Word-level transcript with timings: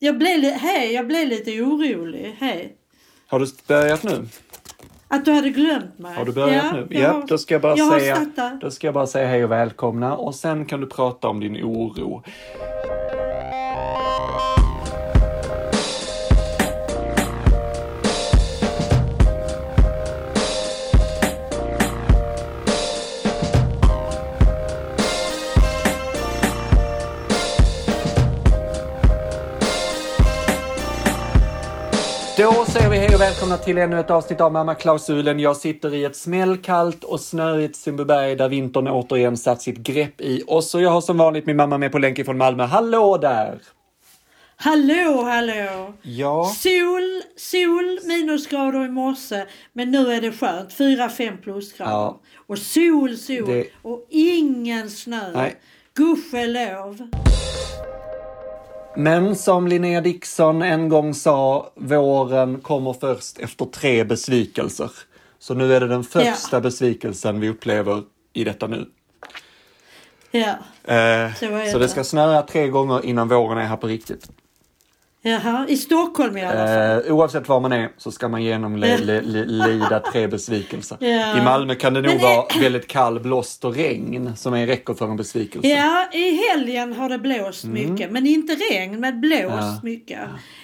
Jag 0.00 0.18
blev, 0.18 0.42
hej, 0.42 0.92
jag 0.92 1.06
blev 1.06 1.28
lite 1.28 1.62
orolig. 1.62 2.36
Hej. 2.38 2.76
Har 3.26 3.40
du 3.40 3.46
börjat 3.66 4.02
nu? 4.02 4.28
Att 5.08 5.24
du 5.24 5.32
hade 5.32 5.50
glömt 5.50 5.98
mig. 5.98 6.16
Har 6.16 6.24
du 6.24 6.32
börjat 6.32 6.64
ja, 6.64 6.72
nu? 6.72 6.86
Ja, 6.90 7.12
har, 7.12 7.26
då 7.26 7.38
ska 7.38 7.54
jag 7.54 7.62
bara 7.62 7.76
jag 7.76 8.00
säga, 8.00 8.30
då 8.60 8.70
ska 8.70 8.86
jag 8.86 8.94
bara 8.94 9.06
säga 9.06 9.28
hej 9.28 9.44
och 9.44 9.50
välkomna 9.50 10.16
och 10.16 10.34
sen 10.34 10.64
kan 10.64 10.80
du 10.80 10.86
prata 10.86 11.28
om 11.28 11.40
din 11.40 11.56
oro. 11.56 12.22
Då 32.38 32.64
säger 32.64 32.90
vi 32.90 32.96
hej 32.96 33.14
och 33.14 33.20
välkomna 33.20 33.56
till 33.56 33.78
ännu 33.78 34.00
ett 34.00 34.10
avsnitt 34.10 34.40
av 34.40 34.52
Mamma-klausulen. 34.52 35.40
Jag 35.40 35.56
sitter 35.56 35.94
i 35.94 36.04
ett 36.04 36.16
smällkallt 36.16 37.04
och 37.04 37.20
snöigt 37.20 37.76
Sundbyberg 37.76 38.36
där 38.36 38.48
vintern 38.48 38.88
återigen 38.88 39.36
satt 39.36 39.62
sitt 39.62 39.76
grepp 39.78 40.20
i 40.20 40.44
oss. 40.46 40.74
Och 40.74 40.82
jag 40.82 40.90
har 40.90 41.00
som 41.00 41.18
vanligt 41.18 41.46
min 41.46 41.56
mamma 41.56 41.78
med 41.78 41.92
på 41.92 41.98
länk 41.98 42.24
från 42.24 42.38
Malmö. 42.38 42.64
Hallå 42.64 43.16
där! 43.16 43.58
Hallå, 44.56 45.22
hallå. 45.22 45.92
Ja, 46.02 46.44
Sol, 46.44 47.22
sol, 47.36 47.98
minusgrader 48.04 48.84
i 48.84 48.88
morse. 48.88 49.44
Men 49.72 49.90
nu 49.90 50.12
är 50.12 50.20
det 50.20 50.32
skönt. 50.32 50.72
4-5 50.78 51.36
plusgrader. 51.42 51.92
Ja. 51.92 52.20
Och 52.46 52.58
sol, 52.58 53.16
sol. 53.16 53.46
Det- 53.46 53.66
Och 53.82 54.06
ingen 54.10 54.90
snö. 54.90 55.30
Nej. 55.34 55.56
Gudskelov. 55.94 56.98
Men 58.98 59.36
som 59.36 59.68
Linnea 59.68 60.00
Dixon 60.00 60.62
en 60.62 60.88
gång 60.88 61.14
sa, 61.14 61.70
våren 61.74 62.60
kommer 62.60 62.92
först 62.92 63.38
efter 63.38 63.64
tre 63.64 64.04
besvikelser. 64.04 64.90
Så 65.38 65.54
nu 65.54 65.74
är 65.74 65.80
det 65.80 65.88
den 65.88 66.04
första 66.04 66.60
besvikelsen 66.60 67.40
vi 67.40 67.48
upplever 67.48 68.02
i 68.32 68.44
detta 68.44 68.66
nu. 68.66 68.88
Ja. 70.30 70.58
Eh, 70.94 71.34
Så 71.34 71.70
så 71.72 71.78
det 71.78 71.88
ska 71.88 72.04
snöa 72.04 72.42
tre 72.42 72.68
gånger 72.68 73.04
innan 73.04 73.28
våren 73.28 73.58
är 73.58 73.66
här 73.66 73.76
på 73.76 73.86
riktigt. 73.86 74.30
Jaha, 75.22 75.66
i 75.68 75.76
Stockholm 75.76 76.36
i 76.36 76.42
alla 76.44 76.66
fall. 76.66 77.06
Eh, 77.06 77.14
oavsett 77.14 77.48
var 77.48 77.60
man 77.60 77.72
är 77.72 77.88
så 77.96 78.10
ska 78.12 78.28
man 78.28 78.42
genomlida 78.42 80.00
tre 80.12 80.26
besvikelser. 80.26 80.96
Ja. 81.00 81.38
I 81.38 81.44
Malmö 81.44 81.74
kan 81.74 81.94
det 81.94 82.00
nog 82.00 82.12
Men, 82.12 82.22
vara 82.22 82.44
väldigt 82.60 82.86
kall 82.88 83.20
blåst 83.20 83.64
och 83.64 83.74
regn 83.74 84.36
som 84.36 84.54
är 84.54 84.66
räcker 84.66 84.94
för 84.94 85.04
en 85.08 85.16
besvikelse. 85.16 85.68
Ja, 85.68 86.06
i 86.12 86.36
helgen 86.48 86.92
har 86.92 87.08
det 87.08 87.18
blåst 87.18 87.64
mycket. 87.64 88.10
Men 88.12 88.26
inte 88.26 88.54
regn, 88.54 89.00
men 89.00 89.20
blåst 89.20 89.42
Mm. 89.44 89.54
Ja. 89.64 89.78
mycket. 89.82 90.18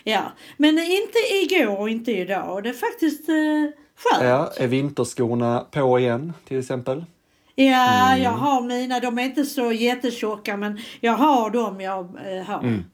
Ja. 0.05 0.23
Men 0.57 0.79
inte 0.79 1.19
igår 1.43 1.81
och 1.81 1.89
inte 1.91 2.13
idag. 2.13 2.63
Det 2.63 2.69
är 2.69 2.73
faktiskt 2.73 3.29
eh, 3.29 3.35
skönt. 3.99 4.25
Ja, 4.25 4.53
är 4.57 4.67
vinterskorna 4.67 5.67
på 5.71 5.99
igen 5.99 6.33
till 6.49 6.59
exempel? 6.59 7.05
Ja, 7.55 8.07
Mm. 8.13 8.23
jag 8.23 8.31
har 8.31 8.61
mina. 8.63 9.01
De 9.01 9.19
är 9.19 9.23
inte 9.25 9.45
så 9.45 9.73
jättetjocka 9.73 10.57
men 10.57 10.79
jag 11.01 11.13
har 11.13 11.51
dem 11.51 11.81
jag 11.81 11.99
eh, 12.05 12.45
har. 12.47 12.59
Mm. 12.59 12.85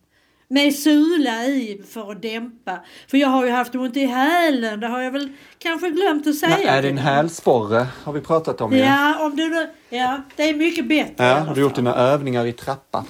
Med 0.52 0.74
sula 0.74 1.44
i 1.44 1.82
för 1.90 2.10
att 2.10 2.22
dämpa. 2.22 2.78
För 3.08 3.18
jag 3.18 3.28
har 3.28 3.44
ju 3.44 3.50
haft 3.50 3.74
ont 3.74 3.96
i 3.96 4.04
hälen. 4.04 4.80
Det 4.80 4.86
har 4.86 5.00
jag 5.00 5.10
väl 5.10 5.28
kanske 5.58 5.90
glömt 5.90 6.26
att 6.26 6.34
säga. 6.34 6.56
Nej, 6.56 6.66
är 6.66 6.82
det 6.82 6.88
en 6.88 6.98
hälsporre? 6.98 7.86
Har 8.04 8.12
vi 8.12 8.20
pratat 8.20 8.60
om 8.60 8.72
ju. 8.72 8.78
Ja, 8.78 9.24
om 9.24 9.36
du 9.36 9.68
ja, 9.88 10.22
det 10.36 10.42
är 10.42 10.54
mycket 10.54 10.88
bättre 10.88 11.24
Ja, 11.24 11.34
har 11.34 11.54
du 11.54 11.60
gjort 11.60 11.74
dina 11.74 11.94
övningar 11.94 12.46
i 12.46 12.52
trappa? 12.52 13.04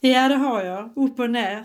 Ja, 0.00 0.28
det 0.28 0.34
har 0.34 0.62
jag. 0.64 0.90
Upp 0.96 1.20
och 1.20 1.30
ner. 1.30 1.64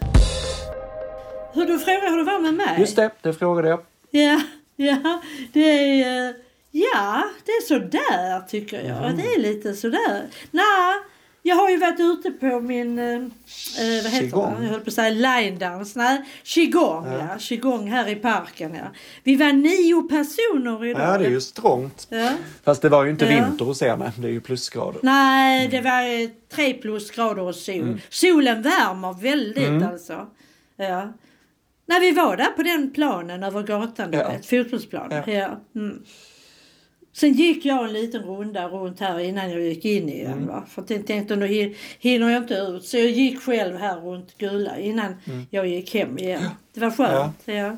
Hur 1.54 1.66
du 1.66 1.80
frågar 1.80 2.10
hur 2.10 2.18
det 2.18 2.24
var 2.24 2.40
med 2.40 2.54
mig? 2.54 2.80
Just 2.80 2.96
det, 2.96 3.12
det 3.22 3.34
frågade 3.34 3.70
jag. 3.70 3.80
Ja, 4.12 4.42
ja, 4.76 5.22
det 5.54 5.60
är... 6.02 6.28
eh, 6.30 6.36
Ja, 6.72 7.24
det 7.46 7.52
är 7.52 7.62
sådär 7.68 8.48
tycker 8.48 8.88
jag. 8.88 8.98
Mm. 9.06 9.18
Det 9.18 9.24
är 9.24 9.40
lite 9.40 9.74
sådär. 9.74 10.22
Nej, 10.52 10.94
jag 11.48 11.56
har 11.56 11.70
ju 11.70 11.78
varit 11.78 12.00
ute 12.00 12.32
på 12.32 12.60
min, 12.60 13.00
eh, 13.00 13.06
eh, 13.16 13.20
vad 14.04 14.12
heter 14.12 14.20
Qigong. 14.20 14.56
det? 14.60 14.64
Jag 14.66 14.72
höll 14.72 14.80
på 14.80 14.88
att 14.88 14.94
säga 14.94 15.10
line-dans. 15.10 15.96
Nej, 15.96 16.22
qigong 16.44 17.06
ja. 17.12 17.38
Qigong 17.40 17.88
här 17.92 18.10
i 18.10 18.16
parken 18.16 18.76
ja. 18.76 18.84
Vi 19.24 19.36
var 19.36 19.52
nio 19.54 20.02
personer 20.10 20.86
idag. 20.86 21.02
Ja, 21.14 21.18
det 21.18 21.26
är 21.26 21.30
ju 21.30 21.42
strångt. 21.42 22.08
Ja. 22.10 22.32
Fast 22.64 22.82
det 22.82 22.90
var 22.90 23.04
ju 23.04 23.10
inte 23.12 23.26
Ja. 23.26 23.46
vinter 23.46 23.66
hos 23.66 23.82
er, 23.82 23.98
nej. 23.98 24.12
Det 24.18 24.28
är 24.28 24.32
ju 24.32 24.42
plusgrader. 24.42 25.00
Nej, 25.04 25.68
det 25.68 25.82
var 25.82 26.22
eh, 26.24 26.30
tre 26.56 26.74
plusgrader 26.74 27.42
och 27.42 27.56
sol. 27.56 27.76
Mm. 27.76 28.00
Solen 28.10 28.62
värmer 28.62 29.22
väldigt 29.22 29.84
alltså. 29.84 30.28
Ja. 30.78 31.14
När 31.90 32.00
vi 32.00 32.12
var 32.12 32.38
där 32.38 32.46
på 32.56 32.64
den 32.64 32.92
planen 32.92 33.44
över 33.44 33.64
gatan, 33.64 34.10
Ja. 34.14 34.32
fotbollsplanen. 34.50 35.24
Ja. 35.26 35.34
Ja. 35.34 35.50
Mm. 35.76 36.04
Sen 37.20 37.34
gick 37.34 37.66
jag 37.66 37.86
en 37.86 37.94
liten 37.94 38.24
runda 38.24 38.68
runt 38.68 39.00
här 39.00 39.20
innan 39.20 39.52
jag 39.52 39.62
gick 39.62 39.86
in 39.86 40.10
igen. 40.10 40.32
Mm. 40.34 40.48
Va? 40.48 40.64
För 40.70 40.84
jag 40.88 41.08
tänkte 41.08 41.36
nu 41.36 41.48
hin- 41.48 41.76
hinner 42.00 42.30
jag 42.30 42.44
inte 42.44 42.54
ut. 42.54 42.86
Så 42.86 42.98
jag 42.98 43.10
gick 43.10 43.42
själv 43.42 43.78
här 43.78 43.96
runt 44.02 44.38
Gula 44.38 44.80
innan 44.80 45.16
jag 45.50 45.68
gick 45.68 45.94
hem 45.94 46.18
igen. 46.18 46.44
Det 46.74 46.80
var 46.80 46.92
skönt. 46.92 47.36
Ja. 47.46 47.78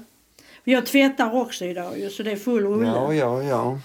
Jag 0.63 0.85
tvättar 0.85 1.35
också 1.41 1.65
idag 1.65 1.99
ju, 1.99 2.09
så 2.09 2.23
det 2.23 2.31
är 2.31 2.35
full 2.35 2.65
rulle. 2.65 2.87
Ja, 2.87 3.13
ja, 3.13 3.43
ja. 3.43 3.79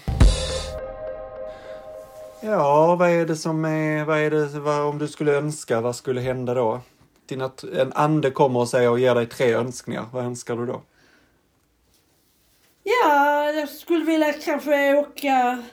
Ja, 2.41 2.95
vad 2.95 3.09
är 3.09 3.25
det 3.25 3.35
som 3.35 3.65
är, 3.65 4.03
vad 4.05 4.19
är 4.19 4.31
det, 4.31 4.45
vad, 4.59 4.81
om 4.81 4.97
du 4.97 5.07
skulle 5.07 5.31
önska, 5.33 5.81
vad 5.81 5.95
skulle 5.95 6.21
hända 6.21 6.53
då? 6.53 6.79
Dina, 7.25 7.51
en 7.79 7.93
ande 7.93 8.31
kommer 8.31 8.59
och 8.59 8.69
säger 8.69 8.89
och 8.89 8.99
ger 8.99 9.15
dig 9.15 9.25
tre 9.25 9.53
önskningar. 9.53 10.05
Vad 10.11 10.25
önskar 10.25 10.55
du 10.55 10.65
då? 10.65 10.81
Ja, 13.07 13.51
jag 13.51 13.69
skulle 13.69 14.05
vilja 14.05 14.33
kanske 14.33 14.95
åka, 14.95 15.63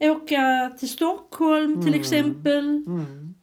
åka 0.00 0.70
till 0.78 0.88
Stockholm 0.88 1.84
till 1.84 1.94
exempel. 1.94 2.64
Mm. 2.86 3.34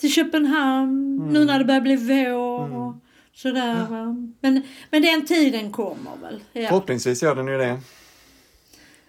Till 0.00 0.12
Köpenhamn, 0.12 1.16
nu 1.32 1.44
när 1.44 1.58
det 1.58 1.64
börjar 1.64 1.80
bli 1.80 1.96
vår 1.96 2.76
och 2.76 2.94
sådär. 3.34 3.86
Va? 3.90 4.16
Men, 4.40 4.62
men 4.90 5.02
den 5.02 5.26
tiden 5.26 5.72
kommer 5.72 6.16
väl. 6.22 6.40
Ja. 6.52 6.68
Förhoppningsvis 6.68 7.22
gör 7.22 7.34
den 7.34 7.46
ju 7.46 7.58
det. 7.58 7.80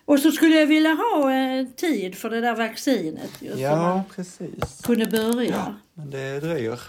Och 0.05 0.19
så 0.19 0.31
skulle 0.31 0.55
jag 0.55 0.67
vilja 0.67 0.93
ha 0.93 1.33
eh, 1.33 1.65
tid 1.67 2.15
för 2.15 2.29
det 2.29 2.41
där 2.41 2.55
vaccinet 2.55 3.31
ju, 3.39 3.49
Ja, 3.55 4.03
precis. 4.15 4.81
kunde 4.83 5.05
börja. 5.05 5.75
Men 5.93 6.09
det 6.11 6.39
dröjer. 6.39 6.79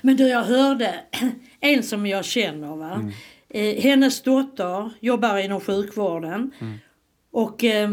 Men 0.00 0.16
du, 0.16 0.28
jag 0.28 0.42
hörde 0.42 0.94
en 1.60 1.82
som 1.82 2.06
jag 2.06 2.24
känner. 2.24 2.76
Va? 2.76 3.10
Eh, 3.54 3.82
hennes 3.82 4.22
dotter 4.22 4.90
jobbar 5.00 5.38
inom 5.38 5.60
sjukvården. 5.60 6.50
Och 7.32 7.64
eh, 7.64 7.90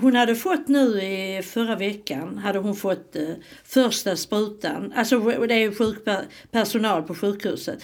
hon 0.00 0.14
hade 0.16 0.34
fått 0.34 0.68
nu 0.68 1.02
i 1.02 1.42
förra 1.42 1.76
veckan, 1.76 2.38
hade 2.38 2.58
hon 2.58 2.76
fått 2.76 3.16
eh, 3.16 3.28
första 3.64 4.16
sprutan. 4.16 4.92
Alltså 4.96 5.18
det 5.20 5.54
är 5.54 5.58
ju 5.58 5.74
sjukpersonal 5.74 7.02
på 7.02 7.14
sjukhuset. 7.14 7.78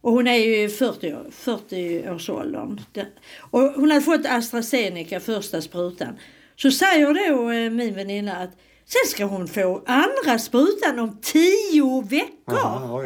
Och 0.00 0.12
hon 0.12 0.26
är 0.26 0.34
ju 0.36 0.62
i 0.62 0.68
40, 0.68 1.14
år- 1.14 1.26
40 1.30 2.10
årsåldern. 2.10 2.80
Det- 2.92 3.06
Och 3.50 3.60
hon 3.60 3.90
hade 3.90 4.00
fått 4.04 4.26
AstraZeneca 4.26 5.20
första 5.20 5.60
sprutan. 5.62 6.08
Så 6.56 6.70
säger 6.70 7.30
då 7.30 7.50
eh, 7.50 7.70
min 7.70 7.94
väninna 7.94 8.36
att 8.36 8.50
sen 8.84 9.10
ska 9.10 9.24
hon 9.24 9.48
få 9.48 9.82
andra 9.86 10.38
sprutan 10.38 10.98
om 10.98 11.18
tio 11.22 12.02
veckor. 12.10 12.28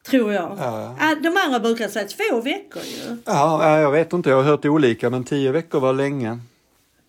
Tror 0.10 0.34
jag. 0.34 0.58
Ja. 0.60 1.16
De 1.24 1.38
andra 1.46 1.60
brukar 1.60 1.88
säga 1.88 2.08
två 2.08 2.42
veckor 2.42 2.82
ju. 2.84 3.18
Ja, 3.26 3.70
ja, 3.70 3.80
jag 3.80 3.92
vet 3.92 4.14
inte. 4.14 4.30
Jag 4.30 4.38
har 4.38 4.44
hört 4.44 4.66
olika, 4.66 5.10
men 5.10 5.24
tio 5.24 5.52
veckor 5.52 5.80
var 5.80 5.94
länge. 5.94 6.40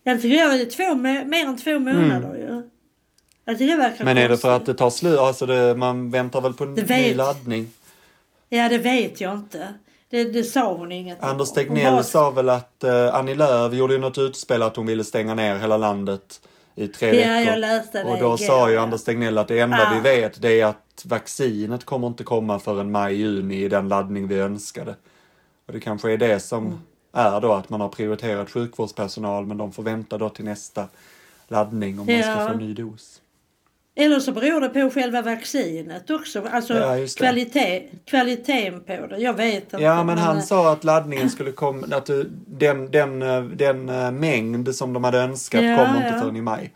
Jag 0.03 0.21
tycker 0.21 0.37
jag 0.37 0.61
är 0.61 0.65
två, 0.65 0.95
mer 0.95 1.45
än 1.45 1.57
två 1.57 1.79
månader 1.79 2.35
ju. 2.35 2.69
Jag 3.45 3.57
tycker 3.57 3.71
det 3.71 3.81
verkar 3.81 4.01
Mm. 4.01 4.15
Men 4.15 4.23
är 4.23 4.29
det 4.29 4.37
för 4.37 4.55
att 4.55 4.65
det 4.65 4.73
tar 4.73 4.89
slut? 4.89 5.19
Alltså 5.19 5.45
det, 5.45 5.75
man 5.75 6.11
väntar 6.11 6.41
väl 6.41 6.53
på 6.53 6.63
en 6.63 6.73
ny 6.73 7.13
laddning? 7.13 7.69
Ja 8.49 8.69
det 8.69 8.77
vet 8.77 9.21
jag 9.21 9.33
inte. 9.33 9.73
Det, 10.09 10.23
det 10.23 10.43
sa 10.43 10.73
hon 10.73 10.91
inget. 10.91 11.23
Anders 11.23 11.51
Tegnell 11.51 11.93
bara- 11.93 12.03
sa 12.03 12.29
väl 12.31 12.49
att 12.49 12.83
uh, 12.85 13.15
Annie 13.15 13.35
Lööf 13.35 13.73
gjorde 13.73 13.93
ju 13.93 13.99
något 13.99 14.17
utspel 14.17 14.61
att 14.63 14.75
hon 14.75 14.85
ville 14.85 15.03
stänga 15.03 15.35
ner 15.35 15.59
hela 15.59 15.77
landet 15.77 16.41
i 16.77 16.87
tre 16.87 17.07
Ja, 17.07 17.13
veckor. 17.33 17.51
jag 17.51 17.59
läste 17.59 17.97
det 17.97 18.03
och 18.03 18.11
då 18.11 18.25
igår, 18.25 18.37
sa 18.37 18.69
ju 18.69 18.75
ja. 18.75 18.81
Anders 18.81 19.03
Tegnell 19.03 19.37
att 19.37 19.47
det 19.47 19.59
enda 19.59 19.77
Ja. 19.77 19.91
vi 19.93 19.99
vet 20.19 20.41
det 20.41 20.61
är 20.61 20.65
att 20.65 21.03
vaccinet 21.05 21.85
kommer 21.85 22.07
inte 22.07 22.23
komma 22.23 22.59
förrän 22.59 22.91
maj-juni 22.91 23.55
i 23.63 23.69
den 23.69 23.87
laddning 23.87 24.27
vi 24.27 24.39
önskade. 24.39 24.95
Och 25.67 25.73
det 25.73 25.79
kanske 25.79 26.11
är 26.13 26.17
det 26.17 26.39
som 26.39 26.65
Mm. 26.65 26.77
är 27.13 27.41
då 27.41 27.53
att 27.53 27.69
man 27.69 27.81
har 27.81 27.89
prioriterat 27.89 28.49
sjukvårdspersonal 28.49 29.45
men 29.45 29.57
de 29.57 29.71
får 29.71 29.83
vänta 29.83 30.17
då 30.17 30.29
till 30.29 30.45
nästa 30.45 30.87
laddning 31.47 31.99
om 31.99 32.05
man 32.05 32.21
ska 32.23 32.31
Ja. 32.31 32.47
få 32.47 32.53
en 32.53 32.59
ny 32.59 32.73
dos. 32.73 33.21
Eller 33.99 34.19
så 34.19 34.31
beror 34.31 34.61
det 34.61 34.69
på 34.69 34.89
själva 34.89 35.21
vaccinet 35.21 36.09
också. 36.09 36.43
Alltså 36.51 36.73
Ja, 36.73 37.07
kvalitet, 37.17 37.83
kvaliteten 38.05 38.79
på 38.83 39.07
det. 39.07 39.17
Jag 39.17 39.33
vet 39.33 39.63
inte. 39.63 39.77
Ja, 39.77 40.03
men 40.03 40.17
han 40.17 40.37
eh, 40.37 40.43
sa 40.43 40.71
att 40.73 40.83
laddningen 40.83 41.29
skulle 41.29 41.51
komma, 41.51 41.87
att 41.95 42.09
den, 42.47 42.91
den, 42.91 43.21
eh, 43.21 43.41
den 43.43 43.89
eh, 43.89 44.11
mängd 44.11 44.75
som 44.75 44.93
de 44.93 45.03
hade 45.03 45.19
önskat 45.19 45.63
Ja, 45.63 45.77
kommer 45.77 45.97
inte 45.97 46.09
ja. 46.15 46.19
förrän 46.21 46.35
i 46.35 46.41
maj. 46.41 46.73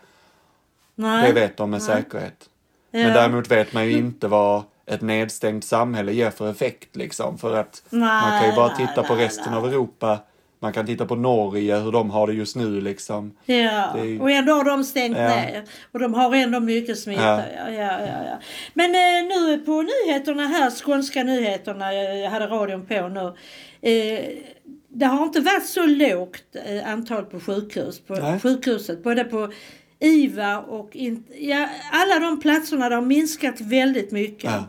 nej, 0.96 1.28
Det 1.28 1.34
vet 1.40 1.58
de 1.58 1.70
med 1.70 1.82
nej. 1.88 1.88
säkerhet. 1.88 2.50
Men 2.92 3.02
Ja. 3.02 3.08
däremot 3.14 3.52
vet 3.52 3.74
man 3.74 3.86
ju 3.86 3.92
inte 3.92 4.28
vad 4.28 4.64
ett 4.86 5.02
nedstängt 5.02 5.66
samhälle 5.66 6.14
ger 6.14 6.30
för 6.30 6.52
effekt 6.52 6.96
liksom. 6.96 7.38
För 7.38 7.58
att 7.58 7.84
man 7.90 8.32
kan 8.40 8.50
ju 8.50 8.56
bara 8.56 8.68
Nej, 8.68 8.88
titta 8.88 9.04
på 9.04 9.16
nej, 9.16 9.26
resten 9.26 9.46
nej. 9.52 9.58
av 9.58 9.68
Europa. 9.68 10.20
Man 10.64 10.74
kan 10.74 10.86
titta 10.86 11.06
på 11.06 11.16
Norge, 11.16 11.78
hur 11.80 11.92
de 11.92 12.10
har 12.10 12.28
det 12.28 12.34
just 12.34 12.56
nu 12.56 12.82
liksom. 12.82 13.34
Ja, 13.46 13.54
är 13.98 14.22
och 14.22 14.32
ändå 14.32 14.54
har 14.54 14.64
de 14.64 14.84
stängt 14.84 15.18
Ja. 15.18 15.28
ner. 15.28 15.64
Och 15.92 16.00
de 16.00 16.14
har 16.14 16.36
ändå 16.36 16.60
mycket 16.60 17.00
smitta. 17.00 17.24
Ja. 17.24 17.44
Ja. 17.58 17.70
Ja, 17.72 18.00
ja, 18.00 18.24
ja, 18.26 18.40
Men 18.74 18.86
eh, 18.96 19.38
nu 19.38 19.58
på 19.58 19.82
nyheterna 19.82 20.48
här, 20.48 20.72
skånska 20.72 21.24
nyheterna, 21.24 21.94
jag 21.94 22.30
hade 22.30 22.48
radion 22.48 22.86
på 22.86 23.08
nu. 23.08 23.34
Eh, 23.92 24.26
det 24.90 25.06
har 25.06 25.24
inte 25.24 25.40
varit 25.40 25.66
så 25.66 25.86
lågt 25.86 26.56
eh, 26.66 26.90
antal 26.92 27.26
på 27.26 27.40
sjukhus, 27.40 28.00
på 28.00 28.14
Nej. 28.14 28.40
sjukhuset. 28.40 29.04
Både 29.04 29.24
på 29.24 29.52
IVA 30.00 30.60
och 30.60 30.96
in, 30.96 31.24
ja, 31.40 31.68
alla 31.92 32.20
de 32.20 32.40
platserna 32.40 32.90
det 32.90 32.96
har 32.96 33.02
minskat 33.02 33.62
väldigt 33.62 34.12
mycket. 34.12 34.52
Ja. 34.52 34.64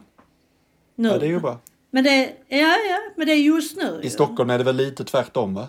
Nu. 0.96 1.08
Ja, 1.08 1.18
det 1.18 1.26
är 1.26 1.30
ju 1.30 1.40
bra. 1.40 1.60
Men 1.90 2.04
det, 2.04 2.32
ja, 2.48 2.58
ja, 2.90 2.98
men 3.16 3.26
det 3.26 3.32
är 3.32 3.36
just 3.36 3.76
nu. 3.76 4.00
I. 4.02 4.10
Stockholm 4.10 4.50
är 4.50 4.58
det 4.58 4.64
väl 4.64 4.76
lite 4.76 5.04
tvärtom 5.04 5.54
va? 5.54 5.68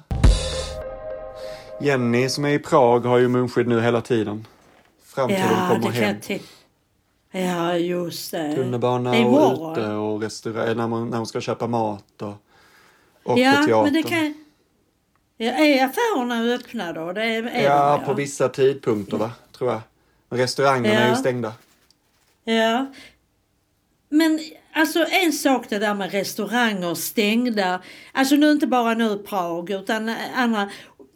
Jenny 1.83 2.30
som 2.30 2.45
är 2.45 2.50
i 2.50 2.59
Prag 2.59 3.00
har 3.00 3.18
ju 3.18 3.27
munskydd 3.27 3.68
nu 3.68 3.81
hela 3.81 4.01
tiden. 4.01 4.47
Fram 5.03 5.27
till 5.27 5.38
Ja, 5.38 5.68
de 5.69 5.81
kommer 5.81 5.95
det 5.95 6.27
hem. 6.30 6.39
Ja, 7.31 7.77
just 7.77 8.31
det. 8.31 8.56
Tunnelbana 8.56 9.12
Det 9.12 9.25
och 9.25 9.71
ute 9.77 9.88
och 9.91 10.21
restaurang, 10.21 10.77
när, 10.77 10.88
man, 10.88 11.09
när 11.09 11.18
hon 11.18 11.27
ska 11.27 11.41
köpa 11.41 11.68
mat 11.68 12.21
och, 12.21 12.33
och 13.24 13.39
ja, 13.39 13.51
på 13.51 13.65
teatern. 13.68 13.83
men 13.83 13.94
det 13.94 14.03
kan... 14.03 14.33
Ja, 15.38 15.51
är 15.51 15.85
affärerna 15.85 16.53
öppna 16.56 16.94
då? 16.94 17.12
Det 17.13 17.24
är, 17.24 17.44
är 17.44 17.63
Ja, 17.63 17.97
de, 18.00 18.06
på 18.06 18.13
vissa 18.13 18.50
tidpunkter 18.50 19.18
va, 19.18 19.31
tror 19.57 19.71
jag. 19.71 19.81
Men 20.29 20.39
restaurangerna 20.39 20.95
är 21.00 21.03
ju 21.06 21.09
Ja. 21.09 21.15
stängda. 21.15 21.53
Ja. 22.44 22.86
Men 24.09 24.39
alltså 24.74 25.06
en 25.09 25.31
sak 25.33 25.65
det 25.69 25.79
där 25.79 25.94
med 25.94 26.12
restauranger 26.12 26.95
stängda. 26.95 27.81
Alltså 28.12 28.36
nu 28.36 28.51
inte 28.51 28.68
bara 28.68 28.94
nu 28.94 29.18
Prag 29.18 29.69
utan 29.69 30.15
andra. 30.36 30.69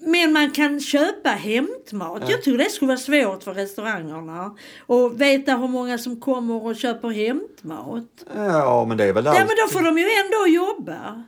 Men 0.07 0.33
man 0.33 0.51
kan 0.51 0.79
köpa 0.79 1.29
hämtmat. 1.29 2.29
Jag 2.29 2.41
tror 2.43 2.57
det 2.57 2.69
skulle 2.69 2.87
vara 2.87 2.97
svårt 2.97 3.43
för 3.43 3.53
restaurangerna. 3.53 4.55
Och 4.85 5.21
veta 5.21 5.55
hur 5.55 5.67
många 5.67 5.97
som 5.97 6.19
kommer 6.21 6.65
och 6.65 6.75
köper 6.75 7.09
hämtmat. 7.09 8.03
Ja, 8.35 8.85
men 8.87 8.97
det 8.97 9.03
är 9.03 9.13
väl 9.13 9.25
Ja 9.25 9.31
allt. 9.31 9.39
men 9.39 9.47
då 9.65 9.67
får 9.73 9.81
de 9.85 9.97
ju 9.97 10.05
ändå 10.25 10.47
jobba. 10.65 11.23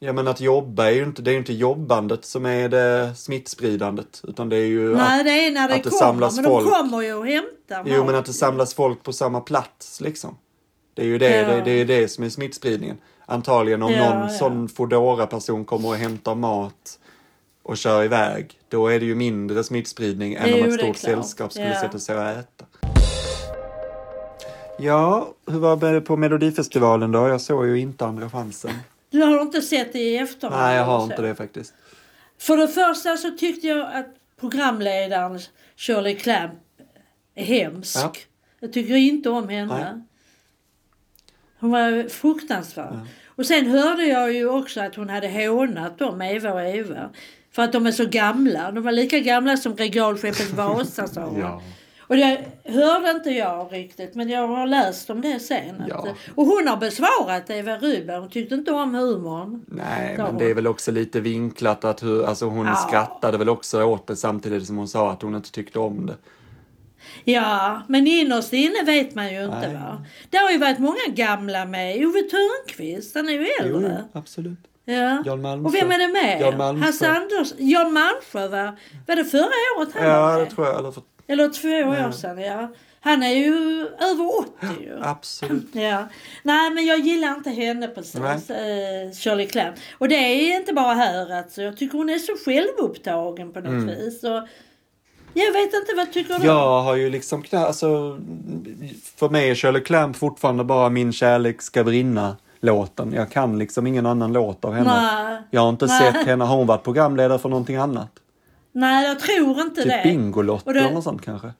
Ja, 0.00 0.12
men 0.12 0.28
att 0.28 0.40
jobba 0.40 0.86
är 0.86 0.90
ju 0.90 1.02
inte, 1.02 1.22
det 1.22 1.30
är 1.30 1.32
ju 1.32 1.38
inte 1.38 1.52
jobbandet 1.52 2.24
som 2.24 2.46
är 2.46 2.68
det 2.68 3.14
smittspridandet. 3.16 4.20
Utan 4.28 4.48
det 4.48 4.56
är 4.56 4.66
ju 4.66 4.94
Nej 4.96 5.18
att, 5.20 5.24
det 5.26 5.30
är 5.46 5.50
när 5.50 5.68
det 5.68 5.74
att 5.74 5.82
det 5.84 5.90
kommer. 5.90 6.00
samlas 6.02 6.36
men 6.36 6.44
folk. 6.44 6.64
de 6.64 6.70
kommer 6.74 7.02
ju 7.02 7.14
och 7.14 7.26
hämtar 7.26 7.82
jo, 7.86 7.96
men 7.96 8.06
mat. 8.06 8.14
att 8.14 8.24
det 8.26 8.32
samlas 8.32 8.74
folk 8.74 9.02
på 9.02 9.12
samma 9.12 9.40
plats 9.40 10.00
liksom. 10.00 10.36
Det 10.94 11.02
är 11.02 11.06
ju 11.06 11.18
det, 11.18 11.36
Ja. 11.36 11.48
det, 11.48 11.60
det, 11.64 11.70
är 11.70 11.84
det 11.84 12.08
som 12.08 12.24
är 12.24 12.28
smittspridningen. 12.28 12.98
Antagligen 13.26 13.82
om 13.82 13.92
Ja, 13.92 14.14
någon 14.14 14.22
ja. 14.22 14.28
sån 14.28 14.68
foodora 14.68 15.26
person 15.26 15.64
kommer 15.64 15.88
och 15.88 15.94
hämtar 15.96 16.34
mat 16.34 16.98
och 17.68 17.76
kör 17.76 18.04
iväg. 18.04 18.58
Då 18.68 18.88
är 18.88 19.00
det 19.00 19.06
ju 19.06 19.14
mindre 19.14 19.64
smittspridning 19.64 20.34
än 20.34 20.48
Jo, 20.48 20.56
om 20.64 20.64
ett 20.64 20.74
stort 20.80 20.96
sällskap 20.96 21.52
skulle 21.52 21.68
Ja. 21.68 21.80
sätta 21.80 21.98
sig 21.98 22.16
och 22.16 22.22
äta. 22.22 22.64
Ja, 24.78 25.34
hur 25.46 25.58
var 25.58 25.92
det 25.92 26.00
på 26.00 26.16
Melodifestivalen 26.16 27.12
då? 27.12 27.28
Jag 27.28 27.40
såg 27.40 27.66
ju 27.66 27.78
inte 27.78 28.04
Andra 28.06 28.30
chansen. 28.30 28.70
Du 29.10 29.22
har 29.22 29.40
inte 29.42 29.62
sett 29.62 29.92
det 29.92 29.98
i 29.98 30.16
efterhand? 30.16 30.62
Nej, 30.62 30.76
jag 30.76 30.84
har 30.84 31.02
inte 31.04 31.22
det 31.22 31.34
faktiskt. 31.34 31.74
För 32.38 32.56
det 32.56 32.68
första 32.68 33.16
så 33.16 33.30
tyckte 33.30 33.66
jag 33.66 33.92
att 33.92 34.06
programledaren 34.40 35.40
Shirley 35.76 36.14
Clamp 36.16 36.52
är 37.34 37.44
hemsk. 37.44 37.96
Ja. 37.98 38.12
Jag 38.60 38.72
tycker 38.72 38.94
inte 38.94 39.30
om 39.30 39.48
henne. 39.48 39.92
Nej. 39.94 40.02
Hon 41.60 41.70
var 41.70 42.08
fruktansvärd. 42.08 42.98
Och 43.26 43.46
sen 43.46 43.66
hörde 43.66 44.04
jag 44.04 44.32
ju 44.32 44.48
också 44.48 44.80
att 44.80 44.94
hon 44.94 45.08
hade 45.08 45.46
hånat 45.46 45.98
dem, 45.98 46.22
Eva 46.22 46.52
och 46.52 46.60
Eva. 46.62 47.10
För 47.58 47.62
att 47.64 47.72
de 47.72 47.86
är 47.86 47.92
så 47.92 48.04
gamla. 48.06 48.70
De 48.72 48.84
var 48.84 48.92
lika 48.92 49.18
gamla 49.18 49.56
som 49.56 49.76
regalskeppet 49.76 50.52
Vasa 50.54 51.06
sa 51.06 51.24
hon. 51.24 51.40
Ja. 51.40 51.62
Och 52.00 52.16
det 52.16 52.44
hörde 52.64 53.10
inte 53.10 53.30
jag 53.30 53.72
riktigt 53.72 54.14
men 54.14 54.28
jag 54.28 54.48
har 54.48 54.66
läst 54.66 55.10
om 55.10 55.20
det 55.20 55.40
sen. 55.40 55.82
Ja. 55.88 56.08
Och 56.34 56.46
hon 56.46 56.68
har 56.68 56.76
besvarat 56.76 57.50
Eva 57.50 57.76
Rydberg. 57.76 58.18
Hon 58.20 58.30
tyckte 58.30 58.54
inte 58.54 58.72
om 58.72 58.94
humorn. 58.94 59.64
Nej, 59.66 60.14
men 60.18 60.38
det 60.38 60.50
är 60.50 60.54
väl 60.54 60.66
också 60.66 60.90
lite 60.92 61.20
vinklat 61.20 61.84
att 61.84 62.02
hur, 62.02 62.24
alltså 62.26 62.46
hon 62.46 62.66
Ja. 62.66 62.74
skrattade 62.74 63.38
väl 63.38 63.48
också 63.48 63.82
åt 63.84 64.06
det 64.06 64.16
samtidigt 64.16 64.66
som 64.66 64.76
hon 64.76 64.88
sa 64.88 65.10
att 65.12 65.22
hon 65.22 65.34
inte 65.34 65.50
tyckte 65.50 65.78
om 65.78 66.06
det. 66.06 66.16
Ja, 67.24 67.82
men 67.88 68.06
innerst 68.06 68.52
inne 68.52 68.82
vet 68.86 69.14
man 69.14 69.34
ju 69.34 69.44
inte 69.44 69.58
Nej. 69.68 69.74
va. 69.74 70.04
Det 70.30 70.36
har 70.36 70.50
ju 70.50 70.58
varit 70.58 70.78
många 70.78 71.06
gamla 71.08 71.64
med. 71.64 72.06
Ove 72.06 72.22
Thörnqvist, 72.22 73.14
han 73.14 73.28
är 73.28 73.32
ju 73.32 73.46
äldre. 73.60 74.04
jo, 74.14 74.18
absolut. 74.20 74.58
Ja. 74.94 75.22
Jan 75.26 75.42
Malmsjö. 75.42 75.68
Och 75.68 75.74
vem 75.74 75.90
är 75.92 75.98
det 75.98 76.08
med? 76.12 76.40
Jan 76.40 76.56
Malmsjö. 76.56 76.86
Hasse 76.86 77.08
Anders. 77.08 77.52
Jan 77.58 77.92
Malmsjö 77.92 78.48
va? 78.48 78.76
Var 79.06 79.16
det 79.16 79.24
förra 79.24 79.50
året 79.78 79.88
han 79.94 80.04
Ja, 80.06 80.20
var 80.20 80.32
det 80.32 80.38
med? 80.44 80.50
tror 80.54 80.66
jag. 80.66 80.78
Eller 80.78 80.90
för, 80.90 81.02
Eller 81.26 81.48
två 81.48 81.68
år 82.06 82.10
sedan 82.12 82.38
ja. 82.38 82.68
Han 83.00 83.22
är 83.22 83.34
ju 83.34 83.54
över 84.00 84.38
80 84.38 84.50
ju. 84.80 84.98
absolut. 85.02 85.68
Ja. 85.72 86.08
Nej 86.42 86.70
men 86.70 86.86
jag 86.86 86.98
gillar 86.98 87.34
inte 87.34 87.50
henne 87.50 87.88
precis, 87.88 88.20
Nej. 88.20 89.04
eh, 89.06 89.12
Shirley 89.12 89.46
Clamp. 89.46 89.76
Och 89.98 90.08
det 90.08 90.14
är 90.14 90.56
inte 90.56 90.72
bara 90.72 90.94
här 90.94 91.38
alltså. 91.38 91.62
Jag 91.62 91.76
tycker 91.76 91.98
hon 91.98 92.10
är 92.10 92.18
så 92.18 92.32
självupptagen 92.44 93.52
på 93.52 93.60
något 93.60 93.68
Mm. 93.68 93.86
vis. 93.86 94.24
Och 94.24 94.42
jag 95.34 95.52
vet 95.52 95.74
inte, 95.74 95.94
vad 95.96 96.12
tycker 96.12 96.38
du? 96.38 96.46
Jag 96.46 96.82
har 96.82 96.96
ju 96.96 97.10
liksom 97.10 97.42
knä, 97.42 97.58
alltså, 97.58 98.18
för 99.16 99.28
mig 99.28 99.50
är 99.50 99.54
Shirley 99.54 99.82
Clamp 99.82 100.16
fortfarande 100.16 100.64
bara 100.64 100.88
Min 100.90 101.12
kärlek 101.12 101.62
ska 101.62 101.84
brinna 101.84 102.36
låten. 102.60 103.12
Jag 103.12 103.30
kan 103.30 103.58
liksom 103.58 103.86
ingen 103.86 104.06
annan 104.06 104.32
låt 104.32 104.64
av 104.64 104.72
henne. 104.74 105.00
Nej. 105.02 105.38
Jag 105.50 105.60
har 105.60 105.68
inte 105.68 105.86
Nej. 105.86 106.12
sett 106.12 106.26
henne. 106.26 106.44
Har 106.44 106.56
hon 106.56 106.66
varit 106.66 106.84
programledare 106.84 107.38
för 107.38 107.48
någonting 107.48 107.76
annat? 107.76 108.10
Nej, 108.72 109.06
jag 109.08 109.18
tror 109.20 109.60
inte 109.60 109.82
Typ 109.82 109.90
det. 109.92 110.00
Bingolotto 110.04 110.66
Och 110.66 110.74
det- 110.74 110.80
eller 110.80 110.90
något 110.92 111.04
sånt 111.04 111.24
kanske? 111.24 111.52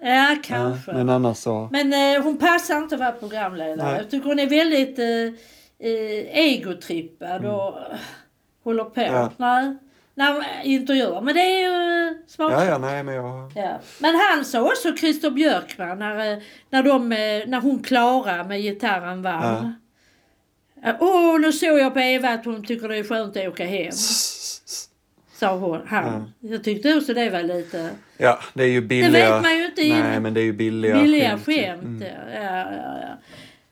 Ja, 0.00 0.36
kanske. 0.42 0.90
Ja, 0.90 0.96
men 0.96 1.10
annars 1.10 1.36
så... 1.36 1.68
Men 1.72 1.92
eh, 2.16 2.22
hon 2.22 2.38
passar 2.38 2.78
inte 2.78 2.94
att 2.94 3.00
vara 3.00 3.12
programledare. 3.12 3.88
Nej. 3.90 3.96
Jag 4.00 4.10
tycker 4.10 4.28
hon 4.28 4.38
är 4.38 4.46
väldigt 4.46 4.98
eh, 4.98 5.06
eh, 5.88 6.38
egotrippad 6.38 7.44
och 7.44 7.68
eh, 7.78 7.98
håller 8.64 8.84
på. 8.84 9.00
Mm. 9.00 9.14
Ja. 9.14 9.30
Nej, 9.36 9.76
när 10.14 10.44
intervjuer. 10.64 11.20
Men 11.20 11.34
det 11.34 11.40
är 11.40 11.60
ju 11.60 12.08
eh, 12.08 12.12
smart. 12.26 12.52
Ja, 12.52 12.64
ja, 12.64 12.78
nej, 12.78 13.02
men 13.02 13.14
jag... 13.14 13.52
Ja. 13.54 13.78
Men 14.00 14.14
han 14.14 14.44
sa 14.44 14.60
också 14.62 14.96
Christer 14.96 15.30
Björkman 15.30 15.98
när, 15.98 16.32
eh, 16.32 16.38
när, 16.70 16.82
de, 16.82 17.12
eh, 17.12 17.18
när 17.48 17.60
hon 17.60 17.82
Klara 17.82 18.44
med 18.44 18.60
gitarren 18.62 19.22
vann. 19.22 19.42
Ja. 19.42 19.72
Åh, 21.00 21.40
nu 21.40 21.52
såg 21.52 21.78
jag 21.78 21.94
på 21.94 22.00
Eva 22.00 22.28
att 22.28 22.44
hon 22.44 22.64
tycker 22.64 22.88
det 22.88 22.96
är 22.96 23.04
skönt 23.04 23.36
att 23.36 23.48
åka 23.48 23.64
hem. 23.66 23.92
Sa 25.34 25.56
hon, 25.56 25.80
han. 25.86 26.32
Jag 26.40 26.64
tyckte 26.64 26.94
också 26.96 27.14
det 27.14 27.30
var 27.30 27.42
lite 27.42 27.90
Ja, 28.16 28.38
det 28.54 28.62
är 28.64 28.68
ju 28.68 28.80
billiga... 28.80 29.34
vet 29.34 29.42
man 29.42 29.56
ju 29.58 29.64
inte 29.66 29.82
Nej, 29.82 30.20
men 30.20 30.34
det 30.34 30.40
är 30.40 30.44
ju 30.44 30.52
billiga, 30.52 30.94
billiga 31.02 31.30
skämt. 31.30 31.44
skämt. 31.46 32.02
Ja, 32.34 32.42
ja, 32.42 32.98
ja. 33.02 33.18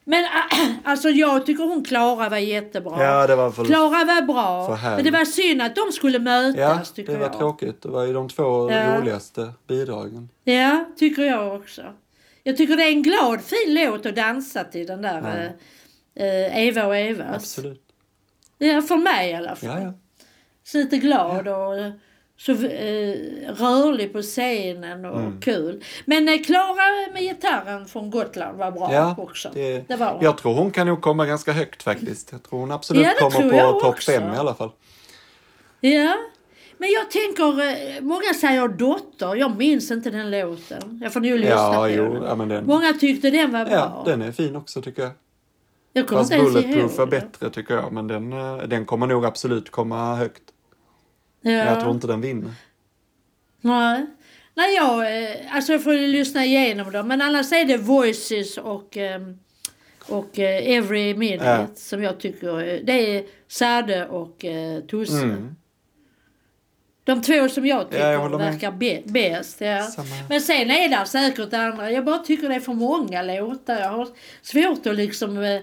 Men 0.05 0.25
alltså 0.85 1.09
jag 1.09 1.47
tycker 1.47 1.65
hon 1.65 1.85
Klara 1.85 2.29
var 2.29 2.37
jättebra. 2.39 3.03
Ja, 3.05 3.27
det 3.27 3.37
var 3.37 3.51
för... 3.51 3.65
Klara 3.65 4.05
var 4.05 4.23
bra. 4.23 4.79
Men 4.97 5.05
det 5.05 5.11
var 5.11 5.25
synd 5.25 5.63
att 5.63 5.77
de 5.77 5.93
skulle 5.93 6.19
mötas 6.19 6.57
Ja, 6.59 6.95
tycker 6.95 7.13
det 7.13 7.19
var 7.19 7.27
jag. 7.27 7.39
tråkigt. 7.39 7.83
Det 7.83 7.89
var 7.89 8.05
ju 8.05 8.13
de 8.13 8.29
två 8.29 8.71
Ja. 8.71 8.99
roligaste 8.99 9.53
bidragen. 9.69 10.29
Ja, 10.45 10.85
tycker 10.99 11.23
jag 11.23 11.55
också. 11.57 11.83
Jag 12.43 12.57
tycker 12.57 12.77
det 12.77 12.83
är 12.85 12.89
en 12.93 13.03
glad 13.03 13.41
fin 13.41 13.75
låt 13.75 14.07
att 14.07 14.17
dansa 14.17 14.65
till 14.65 14.87
den 14.87 15.03
där 15.03 15.19
eh, 15.19 15.51
eh, 16.15 16.67
Eva 16.67 16.87
och 16.87 16.97
Evas. 16.97 17.35
Absolut. 17.37 17.83
Ja, 18.59 18.83
för 18.83 18.97
mig 18.97 19.31
i 19.31 19.35
alla 19.35 19.57
fall. 19.57 19.71
Ja, 19.71 19.81
ja. 19.87 19.93
Så 20.65 20.79
lite 20.79 20.97
glad 20.99 21.49
och 21.49 21.79
eh, 21.79 21.91
så 22.37 22.53
eh, 22.53 23.17
rörlig 23.55 24.13
på 24.13 24.23
scenen 24.23 25.05
och 25.05 25.21
Mm. 25.21 25.41
kul. 25.41 25.85
Men 26.05 26.29
eh, 26.29 26.39
Klara 26.43 27.13
med 27.13 27.23
gitarren 27.23 27.87
från 27.87 28.11
Gotland 28.11 28.59
var 28.59 28.71
bra 28.71 28.93
Ja, 28.93 29.15
också. 29.19 29.51
det- 29.55 29.89
Det, 29.89 29.97
var 29.97 30.13
hon. 30.13 30.23
Jag 30.25 30.39
tror 30.39 30.55
hon 30.55 30.71
kan 30.71 30.87
nog 30.87 31.01
komma 31.03 31.27
ganska 31.27 31.53
högt 31.53 31.83
faktiskt. 31.83 32.33
Jag 32.33 32.43
tror 32.43 32.61
hon 32.61 32.73
absolut 32.73 33.03
Ja, 33.21 33.31
kommer 33.31 33.73
på 33.73 33.81
topp 33.81 34.03
fem 34.03 34.35
i 34.35 34.37
alla 34.37 34.55
fall. 34.55 34.71
Ja. 35.81 36.17
Men 36.79 36.91
jag 36.91 37.11
tänker, 37.11 37.61
eh, 37.97 38.01
många 38.03 38.35
säger 38.41 38.69
Dotter. 38.69 39.35
Jag 39.37 39.57
minns 39.59 39.91
inte 39.91 40.11
den 40.11 40.31
låten. 40.31 41.01
Jag 41.03 41.13
får 41.13 41.21
nog 41.21 41.31
lyssna 41.39 41.49
Ja, 41.55 41.75
på 41.75 41.89
jo, 41.91 42.15
den. 42.15 42.23
ja, 42.23 42.35
men 42.35 42.49
den, 42.49 42.67
Många 42.67 42.93
tyckte 42.93 43.31
den 43.31 43.53
var 43.53 43.65
bra. 43.65 43.75
ja, 43.75 44.03
den 44.07 44.23
är 44.23 44.33
fin 44.33 44.57
också 44.57 44.83
tycker 44.83 45.03
jag. 45.03 45.11
Jag 45.93 46.09
kommer 46.09 46.21
Fast 46.21 46.33
inte 46.33 46.43
ens 46.45 46.55
Bulletproof 46.55 46.99
är 46.99 47.03
ihåg 47.03 47.11
det. 47.11 47.21
bättre 47.21 47.51
tycker 47.51 47.75
jag. 47.75 47.93
Men 47.93 48.07
den, 48.09 48.33
eh, 48.33 48.57
den 48.59 48.85
kommer 48.87 49.07
nog 49.07 49.25
absolut 49.27 49.71
komma 49.71 50.15
högt. 50.15 50.43
Ja. 51.41 51.51
Men 51.51 51.67
jag 51.67 51.81
tror 51.81 51.93
inte 51.95 52.07
den 52.07 52.21
vinner. 52.21 52.51
Nej. 53.61 54.07
Nej, 54.55 54.75
jag, 54.75 55.23
eh, 55.25 55.55
alltså 55.57 55.73
jag 55.73 55.85
får 55.85 55.93
lyssna 55.93 56.45
igenom 56.45 56.93
dem. 56.93 57.09
Men 57.09 57.23
annars 57.23 57.53
är 57.53 57.65
det 57.65 57.77
Voices 57.77 58.59
och, 58.59 58.97
ehm, 58.97 59.39
och 60.09 60.39
eh, 60.39 60.77
Every 60.77 61.15
Minute 61.15 61.45
Ja. 61.45 61.67
som 61.75 62.03
jag 62.03 62.21
tycker. 62.21 62.81
Det 62.85 63.17
är 63.17 63.25
Sade 63.49 64.07
och 64.09 64.45
Tusse. 64.91 65.23
Mm. 65.23 65.57
De 67.05 67.23
två 67.23 67.49
som 67.49 67.67
jag 67.67 67.91
tycker 67.91 68.05
Ja, 68.13 68.13
jag 68.13 68.39
verkar 68.39 68.71
bäst. 69.13 69.61
Ja. 69.61 69.89
Men 70.29 70.41
sen 70.41 70.71
är 70.71 70.89
det 70.89 71.07
säkert 71.07 71.53
andra. 71.53 71.91
Jag 71.91 72.05
bara 72.05 72.19
tycker 72.19 72.49
det 72.49 72.55
är 72.55 72.61
för 72.61 72.73
många 72.73 73.23
låtar. 73.23 73.81
Jag 73.81 73.89
har 73.89 74.09
svårt 74.43 74.87
att 74.87 74.97
liksom 74.97 75.39
eh, 75.39 75.51
Ja, 75.51 75.61